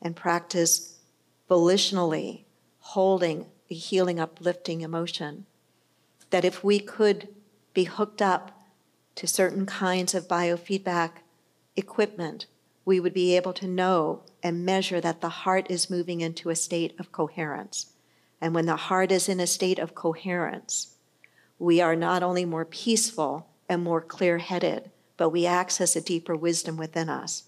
and 0.01 0.15
practice 0.15 0.95
volitionally 1.49 2.43
holding 2.79 3.45
a 3.69 3.73
healing, 3.73 4.21
uplifting 4.21 4.81
emotion. 4.81 5.45
That 6.35 6.43
if 6.43 6.65
we 6.65 6.79
could 6.79 7.29
be 7.73 7.85
hooked 7.85 8.21
up 8.21 8.59
to 9.15 9.25
certain 9.25 9.65
kinds 9.65 10.13
of 10.13 10.27
biofeedback 10.27 11.11
equipment, 11.77 12.45
we 12.83 12.99
would 12.99 13.13
be 13.13 13.37
able 13.37 13.53
to 13.53 13.69
know 13.69 14.21
and 14.43 14.65
measure 14.65 14.99
that 14.99 15.21
the 15.21 15.29
heart 15.29 15.65
is 15.69 15.89
moving 15.89 16.19
into 16.19 16.49
a 16.49 16.55
state 16.57 16.93
of 16.99 17.13
coherence. 17.13 17.93
And 18.41 18.53
when 18.53 18.65
the 18.65 18.75
heart 18.75 19.13
is 19.13 19.29
in 19.29 19.39
a 19.39 19.47
state 19.47 19.79
of 19.79 19.95
coherence, 19.95 20.97
we 21.57 21.79
are 21.79 21.95
not 21.95 22.21
only 22.21 22.43
more 22.43 22.65
peaceful 22.65 23.47
and 23.69 23.81
more 23.81 24.01
clear 24.01 24.39
headed, 24.39 24.91
but 25.15 25.29
we 25.29 25.45
access 25.45 25.95
a 25.95 26.01
deeper 26.01 26.35
wisdom 26.35 26.75
within 26.75 27.07
us. 27.07 27.43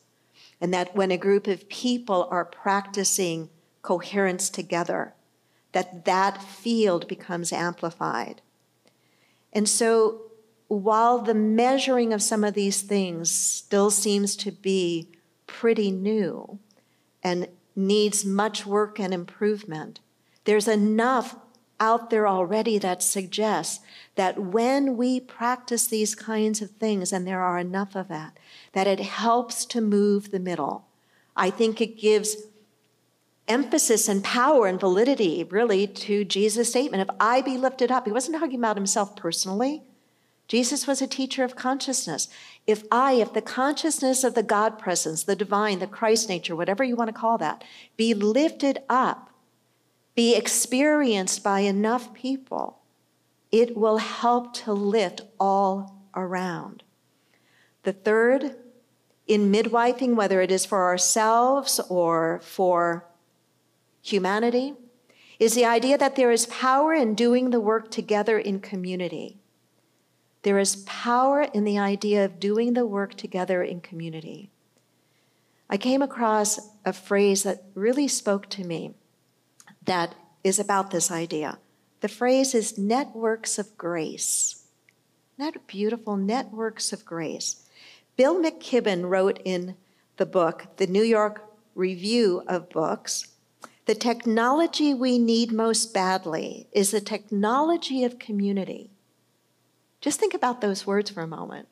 And 0.62 0.74
that 0.74 0.96
when 0.96 1.12
a 1.12 1.18
group 1.18 1.48
of 1.48 1.68
people 1.68 2.26
are 2.32 2.46
practicing 2.46 3.50
coherence 3.82 4.50
together, 4.50 5.14
that 5.74 6.06
that 6.06 6.42
field 6.42 7.06
becomes 7.10 7.52
amplified. 7.52 8.42
And 9.58 9.68
so 9.68 10.22
while 10.68 11.18
the 11.18 11.34
measuring 11.34 12.14
of 12.14 12.22
some 12.22 12.44
of 12.44 12.54
these 12.54 12.84
things 12.84 13.32
still 13.32 13.90
seems 13.90 14.36
to 14.36 14.52
be 14.52 15.10
pretty 15.48 15.90
new 15.90 16.60
and 17.24 17.48
needs 17.76 18.24
much 18.24 18.68
work 18.68 19.00
and 19.00 19.12
improvement, 19.16 20.00
there's 20.46 20.68
enough 20.68 21.38
out 21.80 22.12
there 22.12 22.28
already 22.28 22.78
that 22.78 23.02
suggests 23.02 23.84
that 24.14 24.38
when 24.40 24.96
we 24.96 25.20
practice 25.20 25.88
these 25.88 26.14
kinds 26.14 26.62
of 26.62 26.70
things, 26.70 27.12
and 27.12 27.26
there 27.26 27.42
are 27.42 27.58
enough 27.58 27.96
of 27.96 28.10
that, 28.10 28.38
that 28.74 28.86
it 28.86 29.00
helps 29.00 29.66
to 29.66 29.82
move 29.82 30.30
the 30.30 30.40
middle. 30.40 30.86
I 31.36 31.50
think 31.50 31.82
it 31.82 31.98
gives 31.98 32.36
emphasis 33.48 34.08
and 34.08 34.24
power 34.24 34.68
and 34.68 34.80
validity, 34.80 35.44
really, 35.44 35.88
to 35.88 36.26
Jesus' 36.26 36.70
statement 36.70 37.10
if 37.10 37.16
I 37.20 37.42
be 37.42 37.58
lifted 37.58 37.92
up. 37.92 38.06
He 38.06 38.12
wasn't 38.12 38.38
talking 38.38 38.60
about 38.60 38.78
himself 38.78 39.16
personally. 39.16 39.84
Jesus 40.48 40.88
was 40.88 41.02
a 41.02 41.08
teacher 41.08 41.44
of 41.44 41.56
consciousness. 41.56 42.30
If 42.66 42.84
I, 42.92 43.14
if 43.14 43.34
the 43.34 43.42
consciousness 43.42 44.24
of 44.24 44.34
the 44.34 44.44
God 44.44 44.80
presence, 44.80 45.24
the 45.24 45.36
divine, 45.36 45.80
the 45.80 45.88
Christ 45.88 46.30
nature, 46.30 46.56
whatever 46.56 46.84
you 46.84 46.96
want 46.96 47.10
to 47.10 47.20
call 47.20 47.38
that, 47.40 47.64
be 47.98 48.14
lifted 48.14 48.80
up, 48.90 49.30
be 50.16 50.36
experienced 50.36 51.44
by 51.44 51.62
enough 51.62 52.14
people, 52.14 52.80
it 53.52 53.76
will 53.76 53.98
help 53.98 54.54
to 54.54 54.74
lift 54.74 55.22
all 55.40 56.02
around. 56.16 56.84
The 57.84 57.94
third, 57.94 58.56
in 59.28 59.52
midwifing, 59.52 60.16
whether 60.16 60.42
it 60.42 60.52
is 60.52 60.66
for 60.66 60.86
ourselves 60.86 61.80
or 61.90 62.40
for 62.44 63.07
humanity, 64.12 64.74
is 65.40 65.54
the 65.54 65.66
idea 65.66 65.98
that 65.98 66.16
there 66.16 66.32
is 66.32 66.46
power 66.48 66.94
in 66.94 67.14
doing 67.14 67.50
the 67.50 67.60
work 67.60 67.92
together 67.92 68.40
in 68.40 68.60
community. 68.60 69.38
There 70.44 70.60
is 70.60 70.78
power 70.88 71.42
in 71.42 71.64
the 71.64 71.78
idea 71.78 72.26
of 72.26 72.40
doing 72.40 72.74
the 72.74 72.86
work 72.86 73.16
together 73.16 73.62
in 73.62 73.82
community. 73.82 74.50
I 75.70 75.78
came 75.78 76.02
across 76.02 76.60
a 76.86 76.94
phrase 76.94 77.44
that 77.44 77.64
really 77.76 78.08
spoke 78.08 78.50
to 78.52 78.64
me 78.64 78.94
that 79.86 80.16
is 80.44 80.60
about 80.60 80.92
this 80.92 81.12
idea. 81.12 81.60
The 82.00 82.08
phrase 82.08 82.56
is 82.56 82.78
networks 82.78 83.60
of 83.60 83.78
grace. 83.78 84.64
Not 85.38 85.68
beautiful 85.68 86.16
networks 86.16 86.94
of 86.94 87.06
grace. 87.06 87.68
Bill 88.16 88.42
McKibben 88.42 89.10
wrote 89.10 89.40
in 89.44 89.76
the 90.16 90.26
book, 90.26 90.68
the 90.78 90.88
New 90.88 91.04
York 91.04 91.44
Review 91.76 92.44
of 92.48 92.70
Books, 92.70 93.28
the 93.88 93.96
technology 93.96 94.94
we 94.94 95.18
need 95.18 95.54
most 95.54 95.94
badly 95.94 96.68
is 96.74 96.92
the 96.92 97.00
technology 97.00 98.04
of 98.04 98.20
community. 98.20 98.92
Just 100.02 100.20
think 100.20 100.34
about 100.34 100.60
those 100.60 100.86
words 100.86 101.10
for 101.10 101.22
a 101.22 101.28
moment. 101.28 101.70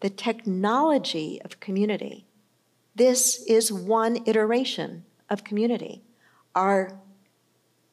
The 0.00 0.08
technology 0.08 1.38
of 1.44 1.60
community. 1.60 2.26
This 2.94 3.44
is 3.46 3.70
one 3.70 4.20
iteration 4.26 5.04
of 5.28 5.44
community. 5.44 6.02
Our 6.54 6.98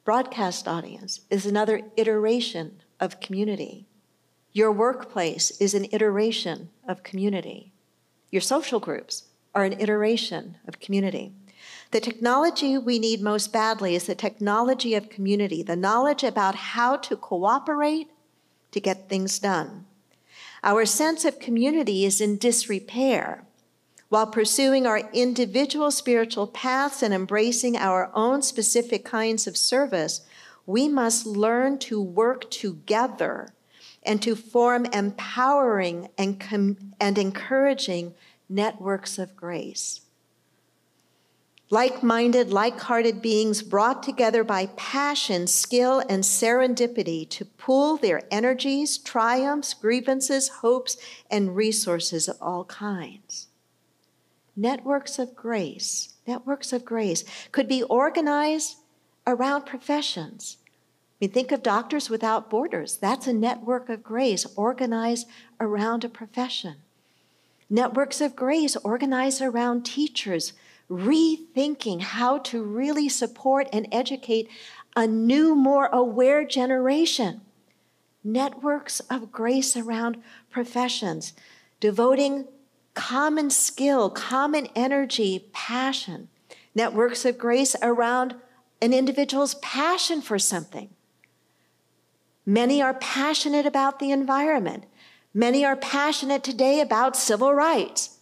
broadcast 0.05 0.65
audience 0.65 1.19
is 1.29 1.45
another 1.45 1.81
iteration 1.97 2.81
of 2.97 3.19
community. 3.19 3.87
Your 4.53 4.71
workplace 4.71 5.51
is 5.59 5.73
an 5.73 5.87
iteration 5.91 6.69
of 6.87 7.03
community. 7.03 7.73
Your 8.31 8.41
social 8.41 8.79
groups 8.79 9.25
are 9.53 9.65
an 9.65 9.81
iteration 9.81 10.57
of 10.65 10.79
community. 10.79 11.33
The 11.91 12.01
technology 12.01 12.77
we 12.77 12.99
need 12.99 13.21
most 13.21 13.53
badly 13.53 13.95
is 13.95 14.07
the 14.07 14.15
technology 14.15 14.93
of 14.93 15.09
community, 15.09 15.63
the 15.63 15.75
knowledge 15.75 16.23
about 16.23 16.55
how 16.55 16.97
to 16.97 17.15
cooperate 17.15 18.09
to 18.71 18.81
get 18.81 19.07
things 19.07 19.39
done. 19.39 19.85
Our 20.63 20.85
sense 20.85 21.23
of 21.23 21.39
community 21.39 22.03
is 22.03 22.19
in 22.19 22.37
disrepair. 22.37 23.45
While 24.09 24.27
pursuing 24.27 24.85
our 24.85 25.09
individual 25.13 25.91
spiritual 25.91 26.47
paths 26.47 27.01
and 27.01 27.13
embracing 27.13 27.77
our 27.77 28.11
own 28.13 28.41
specific 28.41 29.05
kinds 29.05 29.47
of 29.47 29.55
service, 29.55 30.21
we 30.65 30.89
must 30.89 31.25
learn 31.25 31.79
to 31.79 32.01
work 32.01 32.49
together 32.51 33.53
and 34.03 34.21
to 34.21 34.35
form 34.35 34.85
empowering 34.87 36.09
and, 36.17 36.41
and 36.99 37.17
encouraging 37.17 38.13
networks 38.49 39.17
of 39.17 39.35
grace. 39.35 40.01
Like 41.69 42.01
minded, 42.01 42.49
like 42.49 42.79
hearted 42.79 43.21
beings 43.21 43.61
brought 43.61 44.01
together 44.01 44.45
by 44.45 44.67
passion, 44.77 45.47
skill, 45.47 46.01
and 46.07 46.23
serendipity 46.23 47.29
to 47.31 47.43
pool 47.43 47.97
their 47.97 48.21
energies, 48.31 48.97
triumphs, 48.97 49.73
grievances, 49.73 50.47
hopes, 50.47 50.95
and 51.29 51.57
resources 51.57 52.29
of 52.29 52.37
all 52.39 52.63
kinds. 52.65 53.47
Networks 54.55 55.19
of 55.19 55.35
grace, 55.35 56.13
networks 56.25 56.71
of 56.71 56.85
grace 56.85 57.25
could 57.51 57.67
be 57.67 57.83
organized 57.83 58.77
around 59.27 59.65
professions. 59.65 60.57
I 60.65 61.25
mean, 61.25 61.31
think 61.31 61.51
of 61.51 61.63
Doctors 61.63 62.09
Without 62.09 62.49
Borders. 62.49 62.95
That's 62.95 63.27
a 63.27 63.33
network 63.33 63.89
of 63.89 64.03
grace 64.03 64.45
organized 64.55 65.27
around 65.59 66.05
a 66.05 66.09
profession. 66.09 66.77
Networks 67.69 68.21
of 68.21 68.37
grace 68.37 68.77
organized 68.77 69.41
around 69.41 69.83
teachers 69.83 70.53
rethinking 70.89 72.01
how 72.01 72.37
to 72.39 72.63
really 72.63 73.09
support 73.09 73.67
and 73.73 73.87
educate 73.91 74.49
a 74.95 75.05
new, 75.05 75.55
more 75.55 75.87
aware 75.87 76.45
generation. 76.45 77.41
Networks 78.23 78.99
of 79.01 79.31
grace 79.31 79.77
around 79.77 80.17
professions, 80.49 81.33
devoting 81.79 82.47
common 82.93 83.49
skill, 83.49 84.09
common 84.09 84.67
energy, 84.75 85.49
passion. 85.53 86.29
Networks 86.73 87.25
of 87.25 87.37
grace 87.37 87.75
around 87.81 88.35
an 88.81 88.93
individual's 88.93 89.55
passion 89.55 90.21
for 90.21 90.39
something. 90.39 90.89
Many 92.45 92.81
are 92.81 92.93
passionate 92.93 93.65
about 93.65 93.99
the 93.99 94.11
environment. 94.11 94.85
Many 95.33 95.65
are 95.65 95.75
passionate 95.75 96.43
today 96.43 96.79
about 96.79 97.15
civil 97.15 97.53
rights 97.53 98.16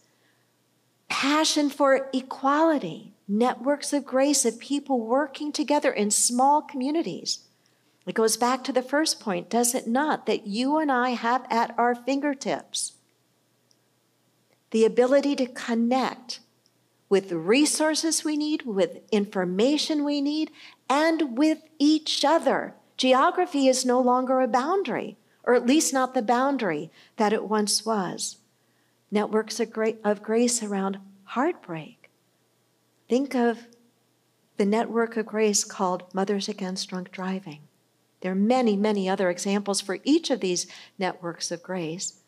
passion 1.08 1.70
for 1.70 2.08
equality, 2.12 3.12
networks 3.28 3.92
of 3.92 4.04
grace 4.04 4.44
of 4.44 4.58
people 4.58 5.00
working 5.00 5.52
together 5.52 5.92
in 5.92 6.10
small 6.10 6.62
communities. 6.62 7.40
It 8.06 8.14
goes 8.14 8.36
back 8.36 8.62
to 8.64 8.72
the 8.72 8.82
first 8.82 9.18
point, 9.18 9.50
does 9.50 9.74
it 9.74 9.86
not? 9.86 10.26
That 10.26 10.46
you 10.46 10.78
and 10.78 10.92
I 10.92 11.10
have 11.10 11.44
at 11.50 11.74
our 11.76 11.94
fingertips 11.94 12.92
the 14.70 14.84
ability 14.84 15.36
to 15.36 15.46
connect 15.46 16.40
with 17.08 17.28
the 17.28 17.38
resources 17.38 18.24
we 18.24 18.36
need, 18.36 18.62
with 18.62 18.98
information 19.12 20.04
we 20.04 20.20
need, 20.20 20.50
and 20.88 21.38
with 21.38 21.58
each 21.78 22.24
other. 22.24 22.74
Geography 22.96 23.68
is 23.68 23.84
no 23.84 24.00
longer 24.00 24.40
a 24.40 24.48
boundary, 24.48 25.16
or 25.44 25.54
at 25.54 25.66
least 25.66 25.92
not 25.92 26.14
the 26.14 26.22
boundary 26.22 26.90
that 27.16 27.32
it 27.32 27.44
once 27.44 27.86
was. 27.86 28.38
Networks 29.10 29.60
of, 29.60 30.22
grace 30.22 30.62
around 30.62 30.98
heartbreak. 31.24 32.10
Think 33.08 33.34
of 33.34 33.66
the 34.56 34.66
network 34.66 35.16
of 35.16 35.26
grace 35.26 35.64
called 35.64 36.02
Mothers 36.12 36.48
Against 36.48 36.88
Drunk 36.88 37.12
Driving. 37.12 37.60
There 38.20 38.32
are 38.32 38.34
many, 38.34 38.76
many 38.76 39.08
other 39.08 39.30
examples 39.30 39.80
for 39.80 39.98
each 40.02 40.30
of 40.30 40.40
these 40.40 40.66
networks 40.98 41.50
of 41.50 41.62
grace, 41.62 42.20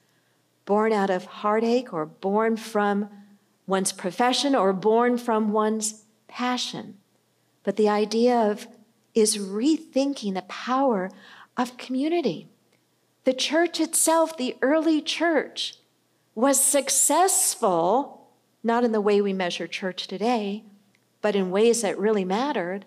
born 0.64 0.93
out 0.93 1.11
of 1.11 1.25
heartache 1.25 1.93
or 1.93 2.07
born 2.07 2.57
from 2.57 3.09
one's 3.67 3.93
profession 3.93 4.55
or 4.55 4.73
born 4.73 5.19
from 5.19 5.53
one's 5.53 6.05
passion. 6.29 6.99
But 7.64 7.77
the 7.77 7.88
idea 7.88 8.37
of 8.37 8.67
is 9.14 9.38
rethinking 9.38 10.35
the 10.35 10.43
power 10.43 11.11
of 11.57 11.77
community. 11.77 12.49
The 13.25 13.33
church 13.33 13.81
itself, 13.81 14.37
the 14.37 14.57
early 14.62 15.03
church, 15.03 15.79
was 16.38 16.62
successful, 16.64 18.29
not 18.62 18.85
in 18.85 18.92
the 18.92 19.01
way 19.01 19.20
we 19.20 19.33
measure 19.33 19.66
church 19.66 20.07
today, 20.07 20.62
but 21.20 21.35
in 21.35 21.51
ways 21.51 21.83
that 21.83 21.98
really 21.98 22.24
mattered. 22.24 22.85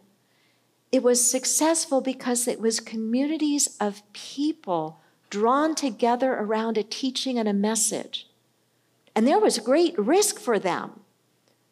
It 0.89 1.03
was 1.03 1.29
successful 1.29 1.99
because 1.99 2.47
it 2.47 2.61
was 2.61 2.79
communities 2.79 3.75
of 3.77 4.03
people 4.13 5.01
drawn 5.29 5.75
together 5.75 6.31
around 6.31 6.77
a 6.77 6.83
teaching 6.83 7.37
and 7.37 7.49
a 7.49 7.53
message. 7.53 8.25
And 9.13 9.27
there 9.27 9.39
was 9.39 9.59
great 9.59 9.99
risk 9.99 10.39
for 10.39 10.57
them. 10.57 11.01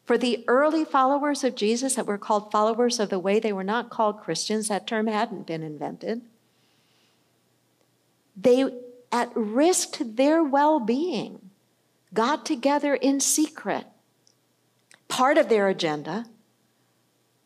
For 0.03 0.17
the 0.17 0.43
early 0.49 0.83
followers 0.83 1.45
of 1.45 1.55
Jesus 1.55 1.95
that 1.95 2.05
were 2.05 2.17
called 2.17 2.51
followers 2.51 2.99
of 2.99 3.09
the 3.09 3.19
way, 3.19 3.39
they 3.39 3.53
were 3.53 3.63
not 3.63 3.89
called 3.89 4.19
Christians, 4.19 4.67
that 4.67 4.85
term 4.85 5.07
hadn't 5.07 5.47
been 5.47 5.63
invented. 5.63 6.23
They, 8.35 8.65
at 9.13 9.31
risk 9.33 9.93
to 9.93 10.03
their 10.03 10.43
well 10.43 10.81
being, 10.81 11.48
got 12.13 12.45
together 12.45 12.95
in 12.95 13.19
secret. 13.19 13.85
Part 15.07 15.37
of 15.37 15.49
their 15.49 15.67
agenda 15.67 16.25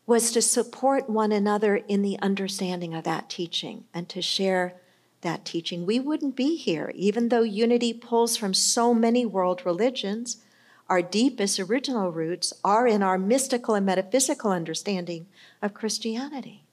was 0.06 0.32
to 0.32 0.41
support 0.41 1.10
one 1.10 1.32
another 1.32 1.78
in 1.78 2.02
the 2.02 2.19
understanding 2.21 2.93
of 2.93 3.04
that 3.06 3.30
teaching 3.30 3.86
and 3.93 4.10
to 4.10 4.21
share 4.21 4.76
that 5.21 5.45
teaching. 5.45 5.86
We 5.86 5.99
wouldn't 5.99 6.36
be 6.36 6.56
here, 6.58 6.91
even 6.95 7.30
though 7.30 7.43
unity 7.43 7.93
pulls 7.93 8.36
from 8.36 8.54
so 8.54 8.93
many 8.93 9.26
world 9.26 9.65
religions. 9.65 10.38
Our 10.89 11.02
deepest 11.02 11.60
original 11.60 12.12
roots 12.12 12.54
are 12.63 12.86
in 12.86 13.02
our 13.02 13.17
mystical 13.17 13.76
and 13.76 13.86
metaphysical 13.86 14.52
understanding 14.52 15.28
of 15.62 15.73
Christianity. 15.73 16.65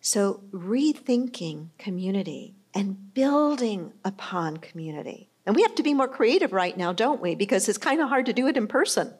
So, 0.00 0.40
rethinking 0.52 1.68
community 1.78 2.54
and 2.74 3.12
building 3.14 3.92
upon 4.04 4.56
community. 4.58 5.28
And 5.44 5.56
we 5.56 5.62
have 5.62 5.74
to 5.76 5.82
be 5.82 5.94
more 5.94 6.08
creative 6.08 6.52
right 6.52 6.76
now, 6.76 6.92
don't 6.92 7.20
we? 7.20 7.34
Because 7.34 7.68
it's 7.68 7.78
kind 7.78 8.00
of 8.00 8.08
hard 8.08 8.26
to 8.26 8.32
do 8.32 8.46
it 8.46 8.56
in 8.56 8.66
person, 8.66 9.12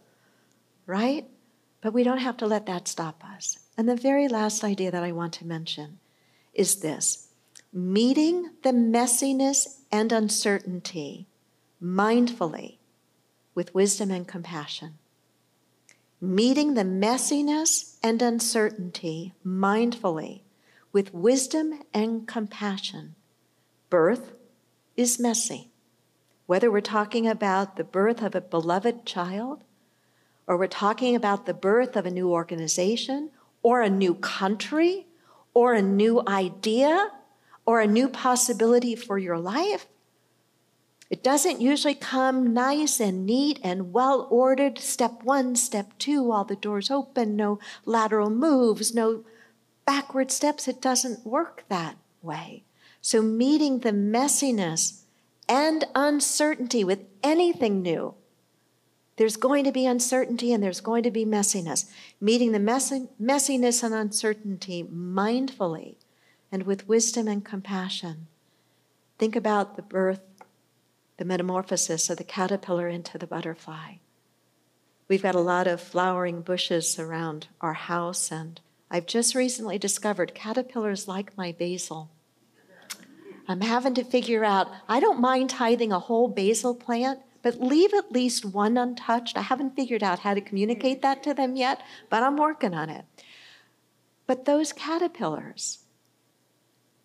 right? 0.87 1.27
But 1.81 1.93
we 1.93 2.05
don't 2.05 2.19
have 2.19 2.37
to 2.39 2.47
let 2.47 2.67
that 2.67 2.87
stop 2.87 3.25
us. 3.25 3.59
And 3.77 3.89
the 3.89 3.97
very 3.97 4.29
last 4.29 4.63
idea 4.63 4.91
that 4.91 5.03
I 5.03 5.13
want 5.13 5.33
to 5.35 5.47
mention 5.47 5.99
is 6.55 6.81
this 6.81 7.29
meeting 7.73 8.51
the 8.63 8.71
messiness 8.71 9.81
and 9.91 10.13
uncertainty 10.13 11.27
mindfully 11.83 12.77
with 13.55 13.75
wisdom 13.75 14.11
and 14.11 14.29
compassion. 14.29 14.99
Meeting 16.21 16.75
the 16.75 16.85
messiness 16.85 17.97
and 18.03 18.23
uncertainty 18.23 19.35
mindfully 19.45 20.43
with 20.93 21.13
wisdom 21.13 21.81
and 21.93 22.29
compassion. 22.29 23.17
Birth 23.91 24.33
is 24.97 25.19
messy. 25.19 25.72
Whether 26.53 26.71
we're 26.71 26.83
talking 26.83 27.27
about 27.27 27.77
the 27.77 27.83
birth 27.83 28.21
of 28.21 28.35
a 28.35 28.43
beloved 28.43 29.07
child 29.07 29.65
or 30.47 30.59
we're 30.59 30.67
talking 30.67 31.17
about 31.17 31.47
the 31.47 31.55
birth 31.55 31.97
of 31.97 32.05
a 32.05 32.11
new 32.11 32.31
organization 32.31 33.31
or 33.63 33.81
a 33.81 33.89
new 33.89 34.17
country 34.17 35.07
or 35.55 35.73
a 35.73 35.81
new 35.81 36.23
idea 36.29 37.11
or 37.65 37.81
a 37.81 37.87
new 37.87 38.07
possibility 38.07 38.95
for 38.95 39.17
your 39.17 39.39
life, 39.39 39.87
it 41.09 41.23
doesn't 41.23 41.63
usually 41.63 41.95
come 41.95 42.53
nice 42.53 43.01
and 43.01 43.25
neat 43.25 43.59
and 43.65 43.95
well 43.95 44.29
ordered. 44.31 44.79
Step 44.79 45.23
one, 45.23 45.57
step 45.57 45.99
two, 45.99 46.31
all 46.31 46.45
the 46.45 46.55
doors 46.55 46.91
open, 46.91 47.35
no 47.35 47.61
lateral 47.87 48.29
moves, 48.29 48.95
no 48.95 49.25
backward 49.87 50.31
steps. 50.31 50.69
It 50.69 50.83
doesn't 50.83 51.25
work 51.25 51.65
that 51.71 51.97
way. 52.21 52.65
So, 53.01 53.23
meeting 53.23 53.79
the 53.79 53.93
messiness 53.93 55.02
and 55.53 55.85
uncertainty 55.95 56.83
with 56.83 57.01
anything 57.23 57.83
new 57.83 58.15
there's 59.17 59.37
going 59.37 59.65
to 59.65 59.73
be 59.73 59.87
uncertainty 59.87 60.53
and 60.53 60.63
there's 60.63 60.81
going 60.81 61.03
to 61.03 61.11
be 61.11 61.25
messiness. 61.25 61.89
Meeting 62.21 62.53
the 62.53 62.59
mess- 62.59 62.93
messiness 63.21 63.83
and 63.83 63.95
uncertainty 63.95 64.83
mindfully 64.85 65.97
and 66.51 66.63
with 66.65 66.89
wisdom 66.89 67.29
and 67.29 67.45
compassion. 67.45 68.27
Think 69.19 69.37
about 69.37 69.77
the 69.77 69.83
birth, 69.83 70.23
the 71.19 71.25
metamorphosis 71.25 72.09
of 72.09 72.17
the 72.17 72.25
caterpillar 72.25 72.89
into 72.89 73.19
the 73.19 73.27
butterfly. 73.27 73.97
We've 75.09 75.23
got 75.23 75.35
a 75.35 75.41
lot 75.41 75.67
of 75.67 75.81
flowering 75.81 76.41
bushes 76.41 76.99
around 76.99 77.49
our 77.61 77.75
house, 77.75 78.33
and 78.33 78.61
I've 78.91 79.07
just 79.07 79.35
recently 79.35 79.79
discovered 79.79 80.35
caterpillars 80.35 81.07
like 81.07 81.37
my 81.37 81.53
basil. 81.53 82.11
I'm 83.49 83.61
having 83.61 83.95
to 83.95 84.05
figure 84.05 84.45
out, 84.45 84.69
I 84.89 85.01
don't 85.01 85.21
mind 85.21 85.51
tithing 85.51 85.93
a 85.93 85.99
whole 85.99 86.29
basil 86.29 86.75
plant 86.75 87.21
but 87.43 87.61
leave 87.61 87.93
at 87.93 88.13
least 88.13 88.45
one 88.45 88.79
untouched. 88.79 89.37
I 89.37 89.43
haven't 89.43 89.77
figured 89.77 90.03
out 90.03 90.21
how 90.21 90.35
to 90.35 90.41
communicate 90.41 91.03
that 91.03 91.23
to 91.25 91.35
them 91.35 91.57
yet, 91.57 91.83
but 92.09 92.23
I'm 92.23 92.37
working 92.37 92.73
on 92.73 92.89
it. 92.89 93.05
But 94.27 94.45
those 94.45 94.73
caterpillars, 94.73 95.81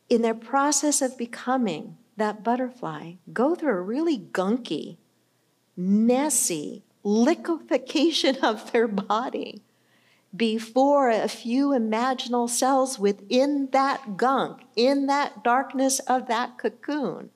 in 0.09 0.21
their 0.21 0.35
process 0.35 1.01
of 1.01 1.17
becoming 1.17 1.97
that 2.15 2.43
butterfly, 2.43 3.13
go 3.33 3.55
through 3.55 3.77
a 3.77 3.81
really 3.81 4.17
gunky, 4.17 4.97
messy 5.75 6.83
liquefaction 7.03 8.37
of 8.43 8.71
their 8.71 8.87
body 8.87 9.63
before 10.35 11.09
a 11.09 11.27
few 11.27 11.69
imaginal 11.69 12.49
cells 12.49 12.99
within 12.99 13.69
that 13.71 14.17
gunk, 14.17 14.61
in 14.75 15.07
that 15.07 15.43
darkness 15.43 15.99
of 15.99 16.27
that 16.27 16.57
cocoon, 16.57 17.29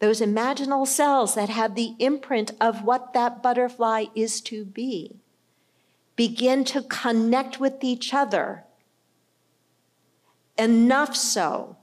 those 0.00 0.20
imaginal 0.20 0.86
cells 0.86 1.34
that 1.34 1.48
have 1.48 1.74
the 1.74 1.94
imprint 1.98 2.52
of 2.60 2.82
what 2.82 3.12
that 3.12 3.42
butterfly 3.42 4.06
is 4.14 4.40
to 4.40 4.64
be, 4.64 5.16
begin 6.16 6.64
to 6.64 6.82
connect 6.82 7.60
with 7.60 7.82
each 7.82 8.12
other. 8.12 8.64
Enough 10.58 11.16
so 11.16 11.76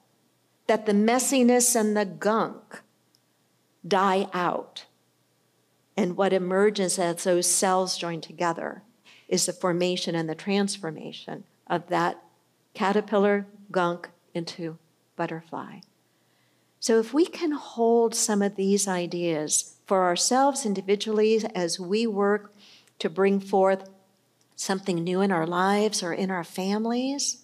that 0.67 0.85
the 0.85 0.93
messiness 0.93 1.75
and 1.75 1.95
the 1.95 2.05
gunk 2.05 2.81
die 3.87 4.27
out. 4.33 4.85
And 5.97 6.15
what 6.15 6.33
emerges 6.33 6.97
as 6.97 7.25
those 7.25 7.49
cells 7.49 7.97
join 7.97 8.21
together 8.21 8.83
is 9.31 9.47
the 9.47 9.53
formation 9.53 10.13
and 10.13 10.29
the 10.29 10.35
transformation 10.35 11.45
of 11.65 11.87
that 11.87 12.21
caterpillar 12.75 13.47
gunk 13.71 14.09
into 14.35 14.77
butterfly. 15.15 15.79
So, 16.79 16.99
if 16.99 17.13
we 17.13 17.25
can 17.25 17.51
hold 17.51 18.13
some 18.13 18.41
of 18.41 18.55
these 18.55 18.87
ideas 18.87 19.75
for 19.87 20.03
ourselves 20.03 20.65
individually 20.65 21.41
as 21.55 21.79
we 21.79 22.05
work 22.05 22.53
to 22.99 23.09
bring 23.09 23.39
forth 23.39 23.89
something 24.55 25.03
new 25.03 25.21
in 25.21 25.31
our 25.31 25.47
lives 25.47 26.03
or 26.03 26.13
in 26.13 26.29
our 26.29 26.43
families, 26.43 27.40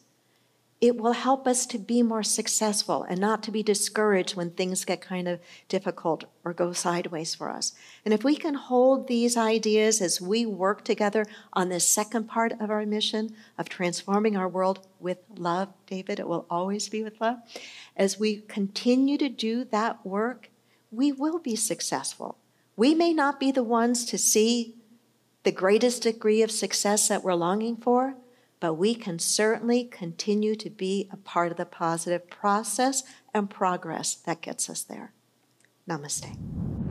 it 0.79 0.95
will 0.95 1.13
help 1.13 1.47
us 1.47 1.65
to 1.65 1.79
be 1.79 2.03
more 2.03 2.21
successful 2.21 3.03
and 3.03 3.19
not 3.19 3.41
to 3.41 3.51
be 3.51 3.63
discouraged 3.63 4.35
when 4.35 4.51
things 4.51 4.85
get 4.85 5.01
kind 5.01 5.27
of 5.27 5.39
difficult 5.67 6.25
or 6.45 6.53
go 6.53 6.71
sideways 6.71 7.33
for 7.33 7.49
us. 7.49 7.73
And 8.05 8.13
if 8.13 8.23
we 8.23 8.35
can 8.35 8.53
hold 8.53 9.07
these 9.07 9.35
ideas 9.35 10.01
as 10.01 10.21
we 10.21 10.45
work 10.45 10.85
together 10.85 11.25
on 11.53 11.69
this 11.69 11.87
second 11.87 12.25
part 12.25 12.53
of 12.59 12.69
our 12.69 12.85
mission 12.85 13.35
of 13.57 13.69
transforming 13.69 14.37
our 14.37 14.47
world 14.47 14.85
with 14.99 15.17
love, 15.35 15.73
David, 15.87 16.19
it 16.19 16.27
will 16.27 16.45
always 16.47 16.89
be 16.89 17.03
with 17.03 17.19
love. 17.19 17.39
As 17.95 18.19
we 18.19 18.41
continue 18.41 19.17
to 19.17 19.29
do 19.29 19.63
that 19.65 20.05
work, 20.05 20.51
we 20.91 21.11
will 21.11 21.39
be 21.39 21.55
successful. 21.55 22.37
We 22.75 22.93
may 22.93 23.13
not 23.13 23.39
be 23.39 23.51
the 23.51 23.63
ones 23.63 24.05
to 24.05 24.19
see 24.19 24.75
the 25.41 25.51
greatest 25.51 26.03
degree 26.03 26.43
of 26.43 26.51
success 26.51 27.07
that 27.07 27.23
we're 27.23 27.33
longing 27.33 27.77
for, 27.77 28.15
but 28.59 28.73
we 28.73 28.95
can 28.95 29.19
certainly 29.19 29.83
continue 29.83 30.55
to 30.55 30.69
be 30.69 31.07
a 31.11 31.17
part 31.17 31.51
of 31.51 31.57
the 31.57 31.65
positive 31.65 32.29
process 32.29 33.03
and 33.33 33.49
progress 33.49 34.15
that 34.15 34.41
gets 34.41 34.69
us 34.69 34.83
there. 34.83 35.13
Namaste. 35.87 36.86